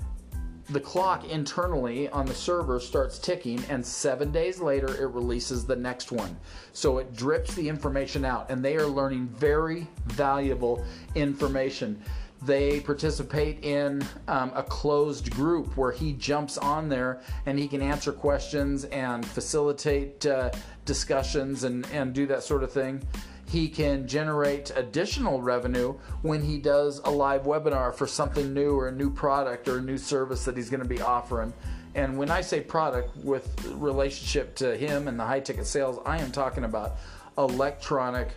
the 0.71 0.81
clock 0.81 1.29
internally 1.31 2.11
on 2.11 2.27
the 2.27 2.35
server 2.35 2.79
starts 2.79 3.19
ticking, 3.19 3.65
and 3.71 3.85
seven 3.85 4.31
days 4.31 4.61
later, 4.61 4.89
it 5.03 5.09
releases 5.09 5.65
the 5.65 5.77
next 5.77 6.13
one. 6.13 6.37
So 6.73 6.99
it 6.99 7.17
drips 7.17 7.55
the 7.55 7.67
information 7.67 8.25
out, 8.25 8.51
and 8.51 8.63
they 8.63 8.77
are 8.77 8.87
learning 8.87 9.29
very 9.29 9.89
valuable 10.07 10.85
information. 11.15 12.03
They 12.43 12.81
participate 12.81 13.65
in 13.65 14.07
um, 14.29 14.53
a 14.55 14.63
closed 14.63 15.31
group 15.31 15.77
where 15.77 15.91
he 15.91 16.13
jumps 16.13 16.57
on 16.57 16.89
there 16.89 17.21
and 17.47 17.59
he 17.59 17.67
can 17.67 17.83
answer 17.83 18.13
questions 18.13 18.85
and 18.85 19.27
facilitate 19.27 20.25
uh, 20.25 20.51
discussions 20.85 21.65
and, 21.65 21.87
and 21.93 22.13
do 22.13 22.27
that 22.27 22.43
sort 22.43 22.63
of 22.63 22.71
thing 22.71 23.03
he 23.49 23.69
can 23.69 24.07
generate 24.07 24.71
additional 24.77 25.41
revenue 25.41 25.95
when 26.23 26.43
he 26.43 26.59
does 26.59 27.01
a 27.05 27.11
live 27.11 27.45
webinar 27.45 27.95
for 27.95 28.07
something 28.07 28.53
new 28.53 28.73
or 28.73 28.89
a 28.89 28.93
new 28.93 29.11
product 29.11 29.69
or 29.69 29.79
a 29.79 29.81
new 29.81 29.97
service 29.97 30.45
that 30.45 30.57
he's 30.57 30.69
going 30.69 30.83
to 30.83 30.89
be 30.89 31.01
offering. 31.01 31.53
And 31.95 32.19
when 32.19 32.31
I 32.31 32.43
say 32.43 32.61
product 32.61 33.17
with 33.17 33.65
relationship 33.71 34.55
to 34.57 34.77
him 34.77 35.09
and 35.09 35.19
the 35.19 35.25
high 35.25 35.41
ticket 35.41 35.67
sales, 35.67 35.99
I 36.05 36.19
am 36.19 36.31
talking 36.31 36.65
about 36.65 36.99
electronic, 37.39 38.29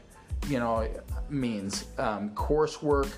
you 0.47 0.59
know, 0.59 0.87
means 1.29 1.85
um, 1.97 2.29
coursework, 2.29 3.11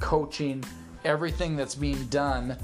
coaching, 0.00 0.64
everything 1.04 1.56
that's 1.56 1.74
being 1.74 2.04
done 2.06 2.56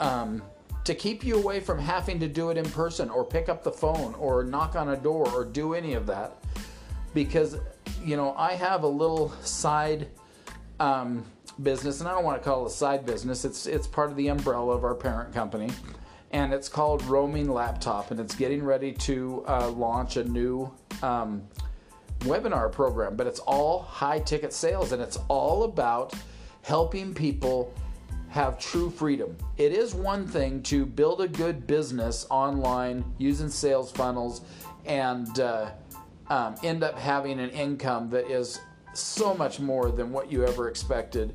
um, 0.00 0.42
to 0.84 0.94
keep 0.94 1.22
you 1.24 1.36
away 1.36 1.60
from 1.60 1.78
having 1.78 2.18
to 2.20 2.28
do 2.28 2.50
it 2.50 2.56
in 2.56 2.64
person 2.70 3.10
or 3.10 3.24
pick 3.24 3.48
up 3.48 3.62
the 3.62 3.70
phone 3.70 4.14
or 4.14 4.42
knock 4.42 4.74
on 4.74 4.88
a 4.88 4.96
door 4.96 5.28
or 5.30 5.44
do 5.44 5.74
any 5.74 5.94
of 5.94 6.06
that. 6.06 6.32
Because 7.14 7.58
you 8.04 8.16
know, 8.16 8.34
I 8.36 8.54
have 8.54 8.82
a 8.82 8.88
little 8.88 9.30
side 9.42 10.08
um, 10.78 11.24
business, 11.62 12.00
and 12.00 12.08
I 12.08 12.12
don't 12.12 12.24
want 12.24 12.42
to 12.42 12.48
call 12.48 12.64
it 12.64 12.68
a 12.68 12.74
side 12.74 13.04
business. 13.04 13.44
It's 13.44 13.66
it's 13.66 13.86
part 13.86 14.10
of 14.10 14.16
the 14.16 14.28
umbrella 14.28 14.74
of 14.74 14.84
our 14.84 14.94
parent 14.94 15.34
company, 15.34 15.70
and 16.30 16.52
it's 16.52 16.68
called 16.68 17.02
Roaming 17.04 17.50
Laptop, 17.50 18.10
and 18.10 18.20
it's 18.20 18.34
getting 18.34 18.62
ready 18.62 18.92
to 18.92 19.44
uh, 19.46 19.68
launch 19.70 20.16
a 20.16 20.24
new 20.24 20.72
um, 21.02 21.42
webinar 22.20 22.72
program. 22.72 23.16
But 23.16 23.26
it's 23.26 23.40
all 23.40 23.82
high 23.82 24.20
ticket 24.20 24.52
sales, 24.52 24.92
and 24.92 25.02
it's 25.02 25.18
all 25.28 25.64
about 25.64 26.14
helping 26.62 27.14
people 27.14 27.72
have 28.28 28.58
true 28.58 28.90
freedom. 28.90 29.36
It 29.56 29.72
is 29.72 29.94
one 29.94 30.26
thing 30.26 30.62
to 30.64 30.86
build 30.86 31.20
a 31.20 31.28
good 31.28 31.66
business 31.66 32.26
online 32.30 33.04
using 33.18 33.48
sales 33.48 33.90
funnels 33.90 34.42
and 34.86 35.40
uh, 35.40 35.70
um, 36.28 36.54
end 36.62 36.84
up 36.84 36.96
having 36.96 37.40
an 37.40 37.50
income 37.50 38.08
that 38.10 38.30
is 38.30 38.60
so 38.92 39.34
much 39.34 39.58
more 39.58 39.90
than 39.90 40.12
what 40.12 40.30
you 40.30 40.44
ever 40.44 40.68
expected. 40.68 41.34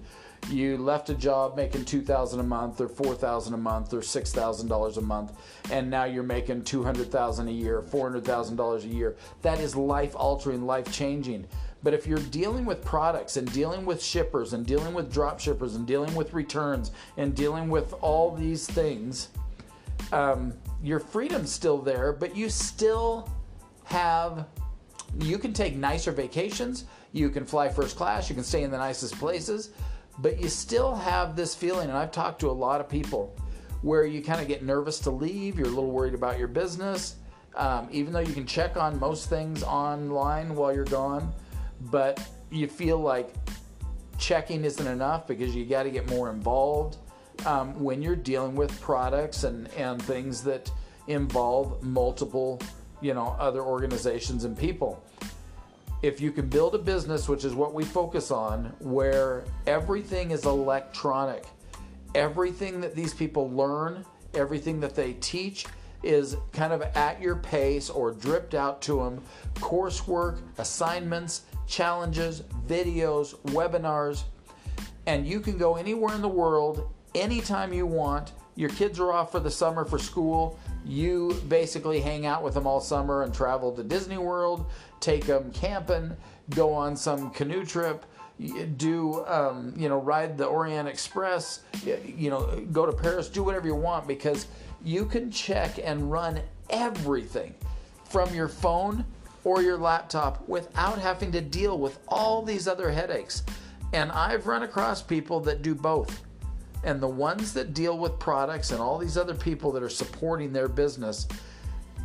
You 0.49 0.77
left 0.77 1.09
a 1.09 1.15
job 1.15 1.55
making 1.55 1.85
two 1.85 2.01
thousand 2.01 2.39
a 2.39 2.43
month, 2.43 2.79
or 2.79 2.87
four 2.87 3.15
thousand 3.15 3.55
a 3.55 3.57
month, 3.57 3.93
or 3.93 4.03
six 4.03 4.31
thousand 4.31 4.67
dollars 4.67 4.97
a 4.97 5.01
month, 5.01 5.31
and 5.71 5.89
now 5.89 6.03
you're 6.03 6.21
making 6.21 6.63
two 6.63 6.83
hundred 6.83 7.11
thousand 7.11 7.47
a 7.47 7.51
year, 7.51 7.81
four 7.81 8.07
hundred 8.07 8.25
thousand 8.25 8.55
dollars 8.55 8.85
a 8.85 8.87
year. 8.87 9.15
That 9.41 9.59
is 9.59 9.75
life 9.75 10.15
altering, 10.15 10.65
life 10.65 10.91
changing. 10.91 11.47
But 11.85 11.93
if 11.93 12.07
you're 12.07 12.17
dealing 12.17 12.65
with 12.65 12.83
products 12.83 13.37
and 13.37 13.49
dealing 13.53 13.85
with 13.85 14.01
shippers 14.01 14.53
and 14.53 14.65
dealing 14.65 14.95
with 14.95 15.13
drop 15.13 15.39
shippers 15.39 15.75
and 15.75 15.85
dealing 15.85 16.15
with 16.15 16.33
returns 16.33 16.89
and 17.17 17.35
dealing 17.35 17.69
with 17.69 17.93
all 18.01 18.33
these 18.35 18.65
things, 18.65 19.29
um, 20.11 20.51
your 20.81 20.99
freedom's 20.99 21.51
still 21.51 21.77
there, 21.77 22.11
but 22.11 22.35
you 22.35 22.49
still 22.49 23.29
have 23.83 24.47
you 25.19 25.37
can 25.37 25.53
take 25.53 25.75
nicer 25.75 26.11
vacations, 26.11 26.85
you 27.11 27.29
can 27.29 27.45
fly 27.45 27.69
first 27.69 27.95
class, 27.95 28.29
you 28.29 28.35
can 28.35 28.43
stay 28.43 28.63
in 28.63 28.71
the 28.71 28.77
nicest 28.79 29.19
places, 29.19 29.69
but 30.17 30.41
you 30.41 30.49
still 30.49 30.95
have 30.95 31.35
this 31.35 31.53
feeling, 31.53 31.89
and 31.89 31.97
I've 31.97 32.11
talked 32.11 32.39
to 32.39 32.49
a 32.49 32.51
lot 32.51 32.81
of 32.81 32.89
people 32.89 33.35
where 33.83 34.07
you 34.07 34.23
kind 34.23 34.41
of 34.41 34.47
get 34.47 34.63
nervous 34.63 34.97
to 35.01 35.11
leave, 35.11 35.59
you're 35.59 35.67
a 35.67 35.69
little 35.69 35.91
worried 35.91 36.15
about 36.15 36.39
your 36.39 36.47
business, 36.47 37.17
um, 37.55 37.87
even 37.91 38.11
though 38.11 38.19
you 38.21 38.33
can 38.33 38.47
check 38.47 38.75
on 38.75 38.99
most 38.99 39.29
things 39.29 39.61
online 39.61 40.55
while 40.55 40.73
you're 40.73 40.83
gone, 40.83 41.31
but 41.81 42.19
you 42.51 42.67
feel 42.67 42.99
like 42.99 43.33
checking 44.17 44.63
isn't 44.63 44.87
enough 44.87 45.27
because 45.27 45.55
you 45.55 45.65
got 45.65 45.83
to 45.83 45.91
get 45.91 46.09
more 46.09 46.29
involved 46.29 46.97
um, 47.45 47.77
when 47.83 48.01
you're 48.01 48.15
dealing 48.15 48.55
with 48.55 48.79
products 48.81 49.43
and, 49.43 49.67
and 49.73 50.01
things 50.01 50.41
that 50.43 50.71
involve 51.07 51.83
multiple 51.83 52.59
you 53.01 53.13
know, 53.13 53.35
other 53.39 53.61
organizations 53.61 54.45
and 54.45 54.57
people. 54.57 55.03
If 56.01 56.21
you 56.21 56.31
can 56.31 56.47
build 56.47 56.75
a 56.75 56.79
business, 56.79 57.27
which 57.27 57.45
is 57.45 57.53
what 57.53 57.73
we 57.73 57.83
focus 57.83 58.31
on, 58.31 58.73
where 58.79 59.45
everything 59.65 60.31
is 60.31 60.45
electronic, 60.45 61.45
everything 62.13 62.81
that 62.81 62.95
these 62.95 63.13
people 63.13 63.49
learn, 63.51 64.05
everything 64.33 64.79
that 64.81 64.95
they 64.95 65.13
teach 65.13 65.65
is 66.03 66.37
kind 66.51 66.73
of 66.73 66.81
at 66.81 67.21
your 67.21 67.35
pace 67.35 67.89
or 67.89 68.11
dripped 68.11 68.53
out 68.53 68.81
to 68.83 68.97
them 68.97 69.21
coursework, 69.55 70.39
assignments, 70.57 71.43
challenges, 71.67 72.43
videos, 72.67 73.35
webinars, 73.47 74.23
and 75.07 75.27
you 75.27 75.39
can 75.39 75.57
go 75.57 75.75
anywhere 75.75 76.15
in 76.15 76.21
the 76.21 76.27
world 76.27 76.89
anytime 77.13 77.73
you 77.73 77.85
want. 77.85 78.33
Your 78.55 78.69
kids 78.69 78.99
are 78.99 79.11
off 79.11 79.31
for 79.31 79.39
the 79.39 79.51
summer 79.51 79.85
for 79.85 79.99
school. 79.99 80.59
You 80.85 81.41
basically 81.47 81.99
hang 81.99 82.25
out 82.25 82.43
with 82.43 82.53
them 82.53 82.67
all 82.67 82.79
summer 82.79 83.23
and 83.23 83.33
travel 83.33 83.71
to 83.73 83.83
Disney 83.83 84.17
World, 84.17 84.65
take 84.99 85.25
them 85.25 85.51
camping, 85.51 86.15
go 86.51 86.73
on 86.73 86.95
some 86.95 87.31
canoe 87.31 87.65
trip, 87.65 88.05
do 88.77 89.25
um, 89.25 89.73
you 89.77 89.89
know 89.89 89.99
ride 89.99 90.37
the 90.37 90.45
Orient 90.45 90.87
Express, 90.87 91.61
you 91.83 92.29
know 92.29 92.59
go 92.71 92.85
to 92.85 92.91
Paris, 92.91 93.29
do 93.29 93.43
whatever 93.43 93.67
you 93.67 93.75
want 93.75 94.07
because 94.07 94.47
you 94.85 95.05
can 95.05 95.31
check 95.31 95.79
and 95.83 96.11
run 96.11 96.39
everything 96.69 97.55
from 98.05 98.33
your 98.33 98.47
phone 98.47 99.03
or 99.43 99.61
your 99.61 99.77
laptop 99.77 100.47
without 100.47 100.99
having 100.99 101.31
to 101.31 101.41
deal 101.41 101.79
with 101.79 101.99
all 102.07 102.43
these 102.43 102.67
other 102.67 102.91
headaches. 102.91 103.43
And 103.93 104.11
I've 104.11 104.45
run 104.45 104.63
across 104.63 105.01
people 105.01 105.39
that 105.41 105.63
do 105.63 105.73
both. 105.73 106.23
And 106.83 107.01
the 107.01 107.07
ones 107.07 107.51
that 107.53 107.73
deal 107.73 107.97
with 107.97 108.19
products 108.19 108.71
and 108.71 108.79
all 108.79 108.99
these 108.99 109.17
other 109.17 109.33
people 109.33 109.71
that 109.71 109.81
are 109.81 109.89
supporting 109.89 110.53
their 110.53 110.67
business, 110.67 111.27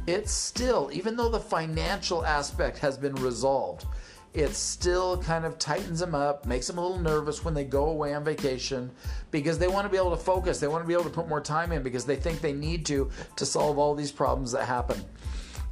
it's 0.06 0.32
still, 0.32 0.88
even 0.90 1.16
though 1.16 1.28
the 1.28 1.38
financial 1.38 2.24
aspect 2.24 2.78
has 2.78 2.96
been 2.96 3.14
resolved, 3.16 3.84
it 4.32 4.54
still 4.54 5.20
kind 5.22 5.44
of 5.44 5.58
tightens 5.58 5.98
them 5.98 6.14
up, 6.14 6.46
makes 6.46 6.66
them 6.68 6.78
a 6.78 6.80
little 6.80 7.00
nervous 7.00 7.44
when 7.44 7.52
they 7.52 7.64
go 7.64 7.86
away 7.86 8.14
on 8.14 8.24
vacation 8.24 8.90
because 9.30 9.58
they 9.58 9.66
want 9.66 9.84
to 9.84 9.88
be 9.88 9.96
able 9.96 10.10
to 10.10 10.22
focus. 10.22 10.60
They 10.60 10.68
want 10.68 10.84
to 10.84 10.88
be 10.88 10.94
able 10.94 11.04
to 11.04 11.10
put 11.10 11.28
more 11.28 11.40
time 11.40 11.72
in 11.72 11.82
because 11.82 12.04
they 12.04 12.16
think 12.16 12.40
they 12.40 12.52
need 12.52 12.86
to 12.86 13.10
to 13.36 13.44
solve 13.46 13.78
all 13.78 13.94
these 13.94 14.12
problems 14.12 14.52
that 14.52 14.66
happen. 14.66 15.02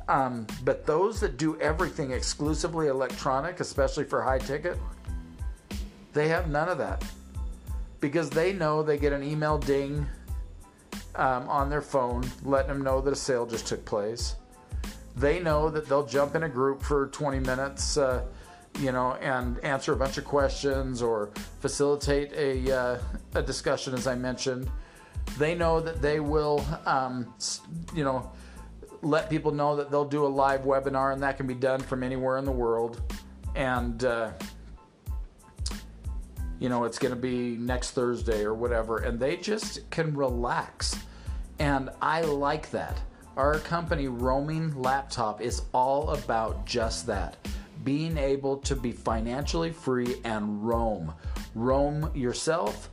Um, 0.09 0.47
but 0.65 0.87
those 0.87 1.21
that 1.21 1.37
do 1.37 1.61
everything 1.61 2.13
exclusively 2.13 2.89
electronic, 2.89 3.61
especially 3.61 4.05
for 4.05 4.23
high 4.23 4.39
ticket, 4.39 4.79
they 6.13 6.29
have 6.29 6.49
none 6.49 6.69
of 6.69 6.79
that 6.79 7.05
because 8.01 8.31
they 8.31 8.53
know 8.53 8.83
they 8.83 8.99
get 8.99 9.13
an 9.13 9.23
email 9.23 9.59
ding 9.59 10.07
um, 11.15 11.49
on 11.49 11.69
their 11.69 11.83
phone 11.83 12.25
letting 12.43 12.69
them 12.69 12.83
know 12.83 13.01
that 13.01 13.13
a 13.13 13.17
sale 13.17 13.47
just 13.47 13.67
took 13.67 13.85
place. 13.85 14.37
They 15.17 15.41
know 15.41 15.69
that 15.69 15.87
they'll 15.87 16.07
jump 16.07 16.35
in 16.35 16.45
a 16.45 16.49
group 16.49 16.83
for 16.83 17.09
20 17.09 17.41
minutes. 17.41 17.97
Uh, 17.97 18.25
you 18.79 18.93
know, 18.93 19.15
and 19.15 19.59
answer 19.65 19.93
a 19.93 19.97
bunch 19.97 20.19
of 20.19 20.25
questions 20.25 21.03
or 21.03 21.31
facilitate 21.61 22.33
a, 22.33 22.73
uh, 22.73 22.99
a 23.35 23.43
discussion, 23.43 23.95
as 23.95 24.07
I 24.07 24.15
mentioned. 24.15 24.71
They 25.37 25.55
know 25.55 25.81
that 25.81 26.01
they 26.01 26.21
will, 26.21 26.65
um, 26.87 27.35
you 27.95 28.05
know, 28.05 28.31
let 29.03 29.29
people 29.29 29.53
know 29.53 29.77
that 29.77 29.91
they'll 29.91 30.05
do 30.05 30.25
a 30.25 30.29
live 30.29 30.63
webinar, 30.63 31.13
and 31.13 31.23
that 31.23 31.37
can 31.37 31.47
be 31.47 31.55
done 31.55 31.81
from 31.81 32.03
anywhere 32.03 32.39
in 32.39 32.45
the 32.45 32.53
world. 32.53 33.01
And, 33.55 34.05
uh, 34.05 34.33
you 36.59 36.69
know, 36.69 36.85
it's 36.85 36.99
going 36.99 37.15
to 37.15 37.21
be 37.21 37.57
next 37.57 37.93
Thursday 37.93 38.43
or 38.43 38.55
whatever, 38.55 38.99
and 38.99 39.19
they 39.19 39.37
just 39.37 39.89
can 39.91 40.15
relax. 40.15 40.97
And 41.59 41.91
I 42.01 42.23
like 42.23 42.71
that. 42.71 43.01
Our 43.37 43.59
company, 43.61 44.09
Roaming 44.09 44.81
Laptop, 44.81 45.41
is 45.41 45.63
all 45.73 46.11
about 46.11 46.67
just 46.67 47.07
that 47.07 47.37
being 47.89 48.19
able 48.19 48.59
to 48.59 48.77
be 48.77 48.93
financially 48.93 49.73
free 49.73 50.17
and 50.23 50.63
roam. 50.63 51.15
Roam 51.55 52.15
yourself, 52.15 52.91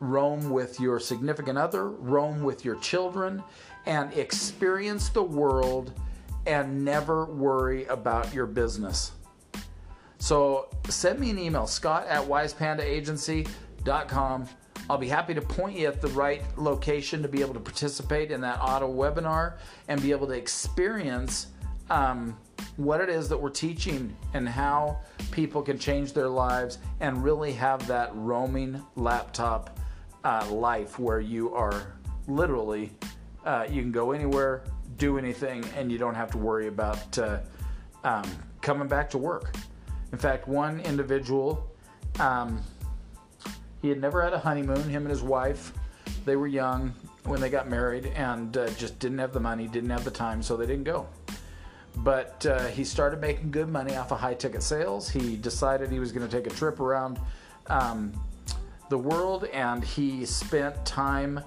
roam 0.00 0.48
with 0.48 0.80
your 0.80 0.98
significant 0.98 1.58
other, 1.58 1.90
roam 1.90 2.42
with 2.42 2.64
your 2.64 2.76
children, 2.76 3.42
and 3.84 4.10
experience 4.14 5.10
the 5.10 5.22
world 5.22 5.92
and 6.46 6.82
never 6.82 7.26
worry 7.26 7.84
about 7.84 8.32
your 8.32 8.46
business. 8.46 9.12
So 10.16 10.70
send 10.88 11.20
me 11.20 11.28
an 11.28 11.38
email, 11.38 11.66
scott 11.66 12.06
at 12.06 12.22
wisepandaagency.com. 12.22 14.48
I'll 14.88 14.96
be 14.96 15.08
happy 15.08 15.34
to 15.34 15.42
point 15.42 15.78
you 15.78 15.88
at 15.88 16.00
the 16.00 16.08
right 16.08 16.42
location 16.56 17.20
to 17.20 17.28
be 17.28 17.42
able 17.42 17.52
to 17.52 17.60
participate 17.60 18.30
in 18.30 18.40
that 18.40 18.58
auto 18.62 18.90
webinar 18.90 19.58
and 19.88 20.00
be 20.00 20.10
able 20.10 20.26
to 20.28 20.32
experience 20.32 21.48
um, 21.90 22.34
what 22.76 23.00
it 23.00 23.08
is 23.08 23.28
that 23.28 23.40
we're 23.40 23.50
teaching 23.50 24.14
and 24.34 24.48
how 24.48 24.98
people 25.30 25.62
can 25.62 25.78
change 25.78 26.12
their 26.12 26.28
lives 26.28 26.78
and 27.00 27.22
really 27.22 27.52
have 27.52 27.86
that 27.86 28.10
roaming 28.14 28.82
laptop 28.96 29.78
uh, 30.24 30.46
life 30.50 30.98
where 30.98 31.20
you 31.20 31.54
are 31.54 31.94
literally 32.28 32.92
uh, 33.44 33.66
you 33.68 33.82
can 33.82 33.92
go 33.92 34.12
anywhere 34.12 34.64
do 34.96 35.18
anything 35.18 35.64
and 35.76 35.90
you 35.90 35.98
don't 35.98 36.14
have 36.14 36.30
to 36.30 36.38
worry 36.38 36.68
about 36.68 37.18
uh, 37.18 37.38
um, 38.04 38.24
coming 38.60 38.86
back 38.86 39.10
to 39.10 39.18
work. 39.18 39.56
In 40.12 40.18
fact 40.18 40.46
one 40.46 40.80
individual 40.80 41.68
um, 42.20 42.62
he 43.80 43.88
had 43.88 44.00
never 44.00 44.22
had 44.22 44.32
a 44.32 44.38
honeymoon. 44.38 44.88
Him 44.88 45.02
and 45.02 45.10
his 45.10 45.22
wife 45.22 45.72
they 46.24 46.36
were 46.36 46.46
young 46.46 46.94
when 47.24 47.40
they 47.40 47.50
got 47.50 47.68
married 47.68 48.06
and 48.14 48.56
uh, 48.56 48.68
just 48.70 48.98
didn't 48.98 49.18
have 49.18 49.32
the 49.32 49.40
money 49.40 49.66
didn't 49.66 49.90
have 49.90 50.04
the 50.04 50.10
time 50.10 50.42
so 50.42 50.56
they 50.56 50.66
didn't 50.66 50.84
go 50.84 51.06
but 51.96 52.44
uh, 52.46 52.66
he 52.68 52.84
started 52.84 53.20
making 53.20 53.50
good 53.50 53.68
money 53.68 53.96
off 53.96 54.12
of 54.12 54.18
high 54.18 54.34
ticket 54.34 54.62
sales. 54.62 55.08
He 55.08 55.36
decided 55.36 55.90
he 55.90 56.00
was 56.00 56.12
going 56.12 56.28
to 56.28 56.36
take 56.36 56.46
a 56.46 56.54
trip 56.54 56.80
around 56.80 57.20
um, 57.68 58.12
the 58.88 58.98
world 58.98 59.44
and 59.52 59.84
he 59.84 60.24
spent 60.26 60.84
time 60.84 61.40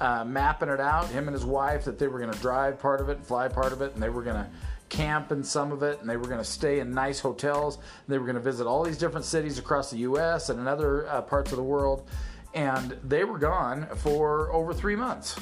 uh, 0.00 0.24
mapping 0.24 0.68
it 0.68 0.80
out. 0.80 1.08
Him 1.08 1.28
and 1.28 1.34
his 1.34 1.44
wife 1.44 1.84
that 1.84 1.98
they 1.98 2.08
were 2.08 2.18
going 2.18 2.32
to 2.32 2.38
drive 2.40 2.80
part 2.80 3.00
of 3.00 3.08
it, 3.08 3.24
fly 3.24 3.48
part 3.48 3.72
of 3.72 3.82
it, 3.82 3.94
and 3.94 4.02
they 4.02 4.08
were 4.08 4.22
going 4.22 4.36
to 4.36 4.48
camp 4.88 5.32
in 5.32 5.42
some 5.42 5.72
of 5.72 5.82
it, 5.82 6.00
and 6.00 6.10
they 6.10 6.16
were 6.16 6.26
going 6.26 6.38
to 6.38 6.44
stay 6.44 6.80
in 6.80 6.92
nice 6.92 7.18
hotels. 7.18 7.78
they 8.08 8.18
were 8.18 8.26
going 8.26 8.36
to 8.36 8.42
visit 8.42 8.66
all 8.66 8.82
these 8.82 8.98
different 8.98 9.24
cities 9.24 9.58
across 9.58 9.90
the 9.90 9.98
U.S. 9.98 10.50
and 10.50 10.60
in 10.60 10.66
other 10.66 11.08
uh, 11.08 11.22
parts 11.22 11.50
of 11.50 11.56
the 11.56 11.62
world. 11.62 12.08
And 12.52 12.98
they 13.02 13.24
were 13.24 13.38
gone 13.38 13.86
for 13.96 14.52
over 14.52 14.74
three 14.74 14.96
months. 14.96 15.36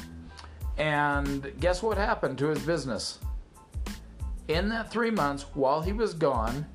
And 0.78 1.52
guess 1.58 1.82
what 1.82 1.96
happened 1.98 2.38
to 2.38 2.46
his 2.46 2.60
business? 2.60 3.18
In 4.50 4.68
that 4.68 4.90
three 4.90 5.10
months 5.10 5.44
while 5.54 5.80
he 5.80 5.92
was 5.92 6.14
gone, 6.14 6.66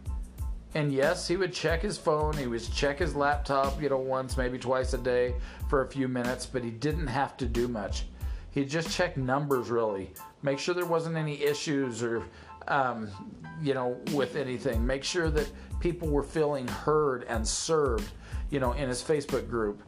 and 0.73 0.91
yes, 0.91 1.27
he 1.27 1.37
would 1.37 1.53
check 1.53 1.81
his 1.81 1.97
phone, 1.97 2.35
he 2.35 2.47
would 2.47 2.61
check 2.73 2.99
his 2.99 3.15
laptop, 3.15 3.81
you 3.81 3.89
know, 3.89 3.97
once, 3.97 4.37
maybe 4.37 4.57
twice 4.57 4.93
a 4.93 4.97
day 4.97 5.33
for 5.69 5.81
a 5.81 5.87
few 5.87 6.07
minutes, 6.07 6.45
but 6.45 6.63
he 6.63 6.69
didn't 6.69 7.07
have 7.07 7.37
to 7.37 7.45
do 7.45 7.67
much. 7.67 8.05
He'd 8.51 8.69
just 8.69 8.89
checked 8.89 9.17
numbers 9.17 9.69
really, 9.69 10.13
make 10.41 10.59
sure 10.59 10.73
there 10.73 10.85
wasn't 10.85 11.17
any 11.17 11.41
issues 11.41 12.01
or, 12.01 12.23
um, 12.67 13.09
you 13.61 13.73
know, 13.73 13.97
with 14.13 14.35
anything. 14.35 14.85
Make 14.85 15.03
sure 15.03 15.29
that 15.29 15.49
people 15.79 16.07
were 16.07 16.23
feeling 16.23 16.67
heard 16.67 17.23
and 17.25 17.45
served, 17.45 18.09
you 18.49 18.59
know, 18.59 18.71
in 18.73 18.87
his 18.87 19.01
Facebook 19.01 19.49
group. 19.49 19.81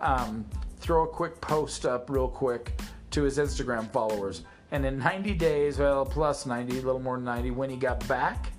Um, 0.00 0.44
throw 0.78 1.04
a 1.04 1.08
quick 1.08 1.40
post 1.40 1.86
up 1.86 2.10
real 2.10 2.28
quick 2.28 2.80
to 3.10 3.22
his 3.22 3.38
Instagram 3.38 3.90
followers 3.92 4.42
and 4.74 4.84
in 4.84 4.98
90 4.98 5.34
days, 5.34 5.78
well, 5.78 6.04
plus 6.04 6.46
90, 6.46 6.78
a 6.78 6.82
little 6.82 6.98
more 6.98 7.14
than 7.14 7.24
90, 7.26 7.52
when 7.52 7.70
he 7.70 7.76
got 7.76 8.06
back, 8.08 8.50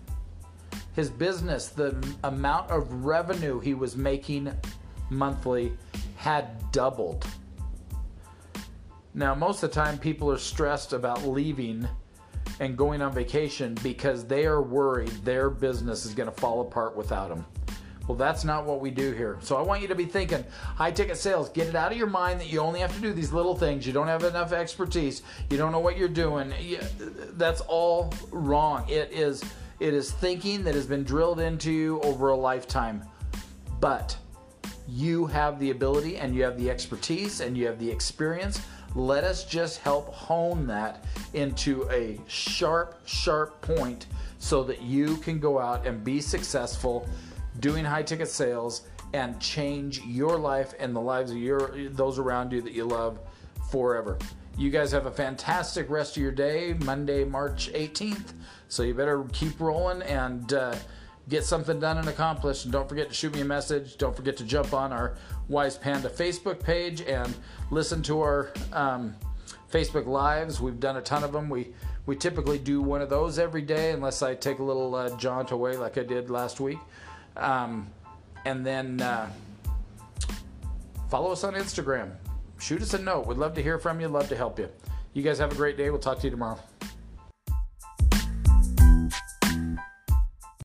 his 0.95 1.09
business, 1.09 1.67
the 1.67 2.01
amount 2.23 2.71
of 2.71 2.89
revenue 3.03 3.59
he 3.59 3.73
was 3.73 3.97
making 3.97 4.49
monthly 5.09 5.73
had 6.15 6.71
doubled. 6.71 7.27
Now, 9.13 9.35
most 9.35 9.61
of 9.61 9.71
the 9.71 9.75
time, 9.75 9.97
people 9.97 10.31
are 10.31 10.37
stressed 10.37 10.93
about 10.93 11.27
leaving 11.27 11.85
and 12.61 12.77
going 12.77 13.01
on 13.01 13.11
vacation 13.11 13.77
because 13.83 14.25
they 14.25 14.45
are 14.45 14.61
worried 14.61 15.11
their 15.25 15.49
business 15.49 16.05
is 16.05 16.13
going 16.13 16.29
to 16.29 16.35
fall 16.39 16.61
apart 16.61 16.95
without 16.95 17.27
them. 17.27 17.45
Well, 18.07 18.17
that's 18.17 18.43
not 18.43 18.65
what 18.65 18.81
we 18.81 18.91
do 18.91 19.11
here. 19.11 19.37
So 19.41 19.55
I 19.57 19.61
want 19.61 19.81
you 19.81 19.87
to 19.87 19.95
be 19.95 20.05
thinking 20.05 20.43
high 20.75 20.91
ticket 20.91 21.17
sales. 21.17 21.49
Get 21.49 21.67
it 21.67 21.75
out 21.75 21.91
of 21.91 21.97
your 21.97 22.07
mind 22.07 22.39
that 22.39 22.51
you 22.51 22.59
only 22.59 22.79
have 22.79 22.93
to 22.93 23.01
do 23.01 23.13
these 23.13 23.33
little 23.33 23.55
things. 23.55 23.87
You 23.87 23.93
don't 23.93 24.07
have 24.07 24.23
enough 24.23 24.51
expertise. 24.51 25.23
You 25.49 25.57
don't 25.57 25.71
know 25.71 25.79
what 25.79 25.97
you're 25.97 26.07
doing. 26.07 26.53
That's 27.33 27.61
all 27.61 28.13
wrong. 28.31 28.87
It 28.87 29.11
is 29.11 29.43
it 29.79 29.93
is 29.93 30.11
thinking 30.11 30.63
that 30.63 30.75
has 30.75 30.85
been 30.85 31.03
drilled 31.03 31.39
into 31.39 31.71
you 31.71 31.99
over 32.01 32.29
a 32.29 32.35
lifetime. 32.35 33.03
But 33.79 34.15
you 34.87 35.25
have 35.25 35.59
the 35.59 35.71
ability 35.71 36.17
and 36.17 36.33
you 36.33 36.43
have 36.43 36.57
the 36.57 36.69
expertise 36.69 37.41
and 37.41 37.57
you 37.57 37.65
have 37.65 37.79
the 37.79 37.89
experience. 37.89 38.61
Let 38.93 39.23
us 39.25 39.43
just 39.43 39.79
help 39.79 40.13
hone 40.13 40.65
that 40.67 41.03
into 41.33 41.89
a 41.91 42.21
sharp, 42.27 42.99
sharp 43.05 43.61
point 43.61 44.05
so 44.39 44.63
that 44.63 44.81
you 44.81 45.17
can 45.17 45.39
go 45.39 45.59
out 45.59 45.85
and 45.85 46.03
be 46.03 46.21
successful 46.21 47.09
doing 47.59 47.85
high 47.85 48.03
ticket 48.03 48.29
sales 48.29 48.87
and 49.13 49.39
change 49.39 50.01
your 50.01 50.37
life 50.37 50.73
and 50.79 50.95
the 50.95 51.01
lives 51.01 51.31
of 51.31 51.37
your 51.37 51.89
those 51.89 52.19
around 52.19 52.51
you 52.51 52.61
that 52.61 52.73
you 52.73 52.85
love 52.85 53.19
forever. 53.71 54.17
You 54.57 54.69
guys 54.69 54.91
have 54.91 55.05
a 55.05 55.11
fantastic 55.11 55.89
rest 55.89 56.15
of 56.15 56.23
your 56.23 56.31
day, 56.31 56.75
Monday, 56.79 57.25
March 57.25 57.69
18th. 57.73 58.33
So 58.69 58.83
you 58.83 58.93
better 58.93 59.23
keep 59.33 59.59
rolling 59.59 60.01
and 60.03 60.51
uh, 60.53 60.75
get 61.27 61.43
something 61.43 61.79
done 61.79 61.97
and 61.97 62.07
accomplished. 62.07 62.65
And 62.65 62.71
don't 62.71 62.87
forget 62.87 63.09
to 63.09 63.13
shoot 63.13 63.33
me 63.33 63.41
a 63.41 63.45
message. 63.45 63.97
Don't 63.97 64.15
forget 64.15 64.37
to 64.37 64.43
jump 64.43 64.73
on 64.73 64.93
our 64.93 65.15
Wise 65.49 65.77
Panda 65.77 66.09
Facebook 66.09 66.63
page 66.63 67.01
and 67.01 67.33
listen 67.69 68.01
to 68.03 68.21
our 68.21 68.53
um, 68.71 69.15
Facebook 69.71 70.05
Lives. 70.05 70.61
We've 70.61 70.79
done 70.79 70.97
a 70.97 71.01
ton 71.01 71.23
of 71.23 71.31
them. 71.31 71.49
We 71.49 71.73
we 72.05 72.15
typically 72.15 72.59
do 72.59 72.81
one 72.81 73.01
of 73.01 73.09
those 73.09 73.39
every 73.39 73.63
day, 73.63 73.91
unless 73.91 74.21
I 74.21 74.35
take 74.35 74.59
a 74.59 74.63
little 74.63 74.93
uh, 74.93 75.17
jaunt 75.17 75.51
away 75.51 75.75
like 75.75 75.97
I 75.97 76.03
did 76.03 76.29
last 76.29 76.59
week. 76.59 76.77
Um, 77.37 77.87
and 78.45 78.65
then 78.65 79.01
uh, 79.01 79.29
follow 81.09 81.31
us 81.31 81.43
on 81.43 81.53
Instagram. 81.53 82.11
Shoot 82.59 82.81
us 82.81 82.93
a 82.93 82.99
note. 82.99 83.27
We'd 83.27 83.37
love 83.37 83.53
to 83.55 83.63
hear 83.63 83.77
from 83.79 83.99
you. 83.99 84.07
Love 84.07 84.29
to 84.29 84.35
help 84.35 84.59
you. 84.59 84.69
You 85.13 85.23
guys 85.23 85.39
have 85.39 85.51
a 85.51 85.55
great 85.55 85.77
day. 85.77 85.89
We'll 85.89 85.99
talk 85.99 86.19
to 86.19 86.23
you 86.25 86.31
tomorrow. 86.31 86.59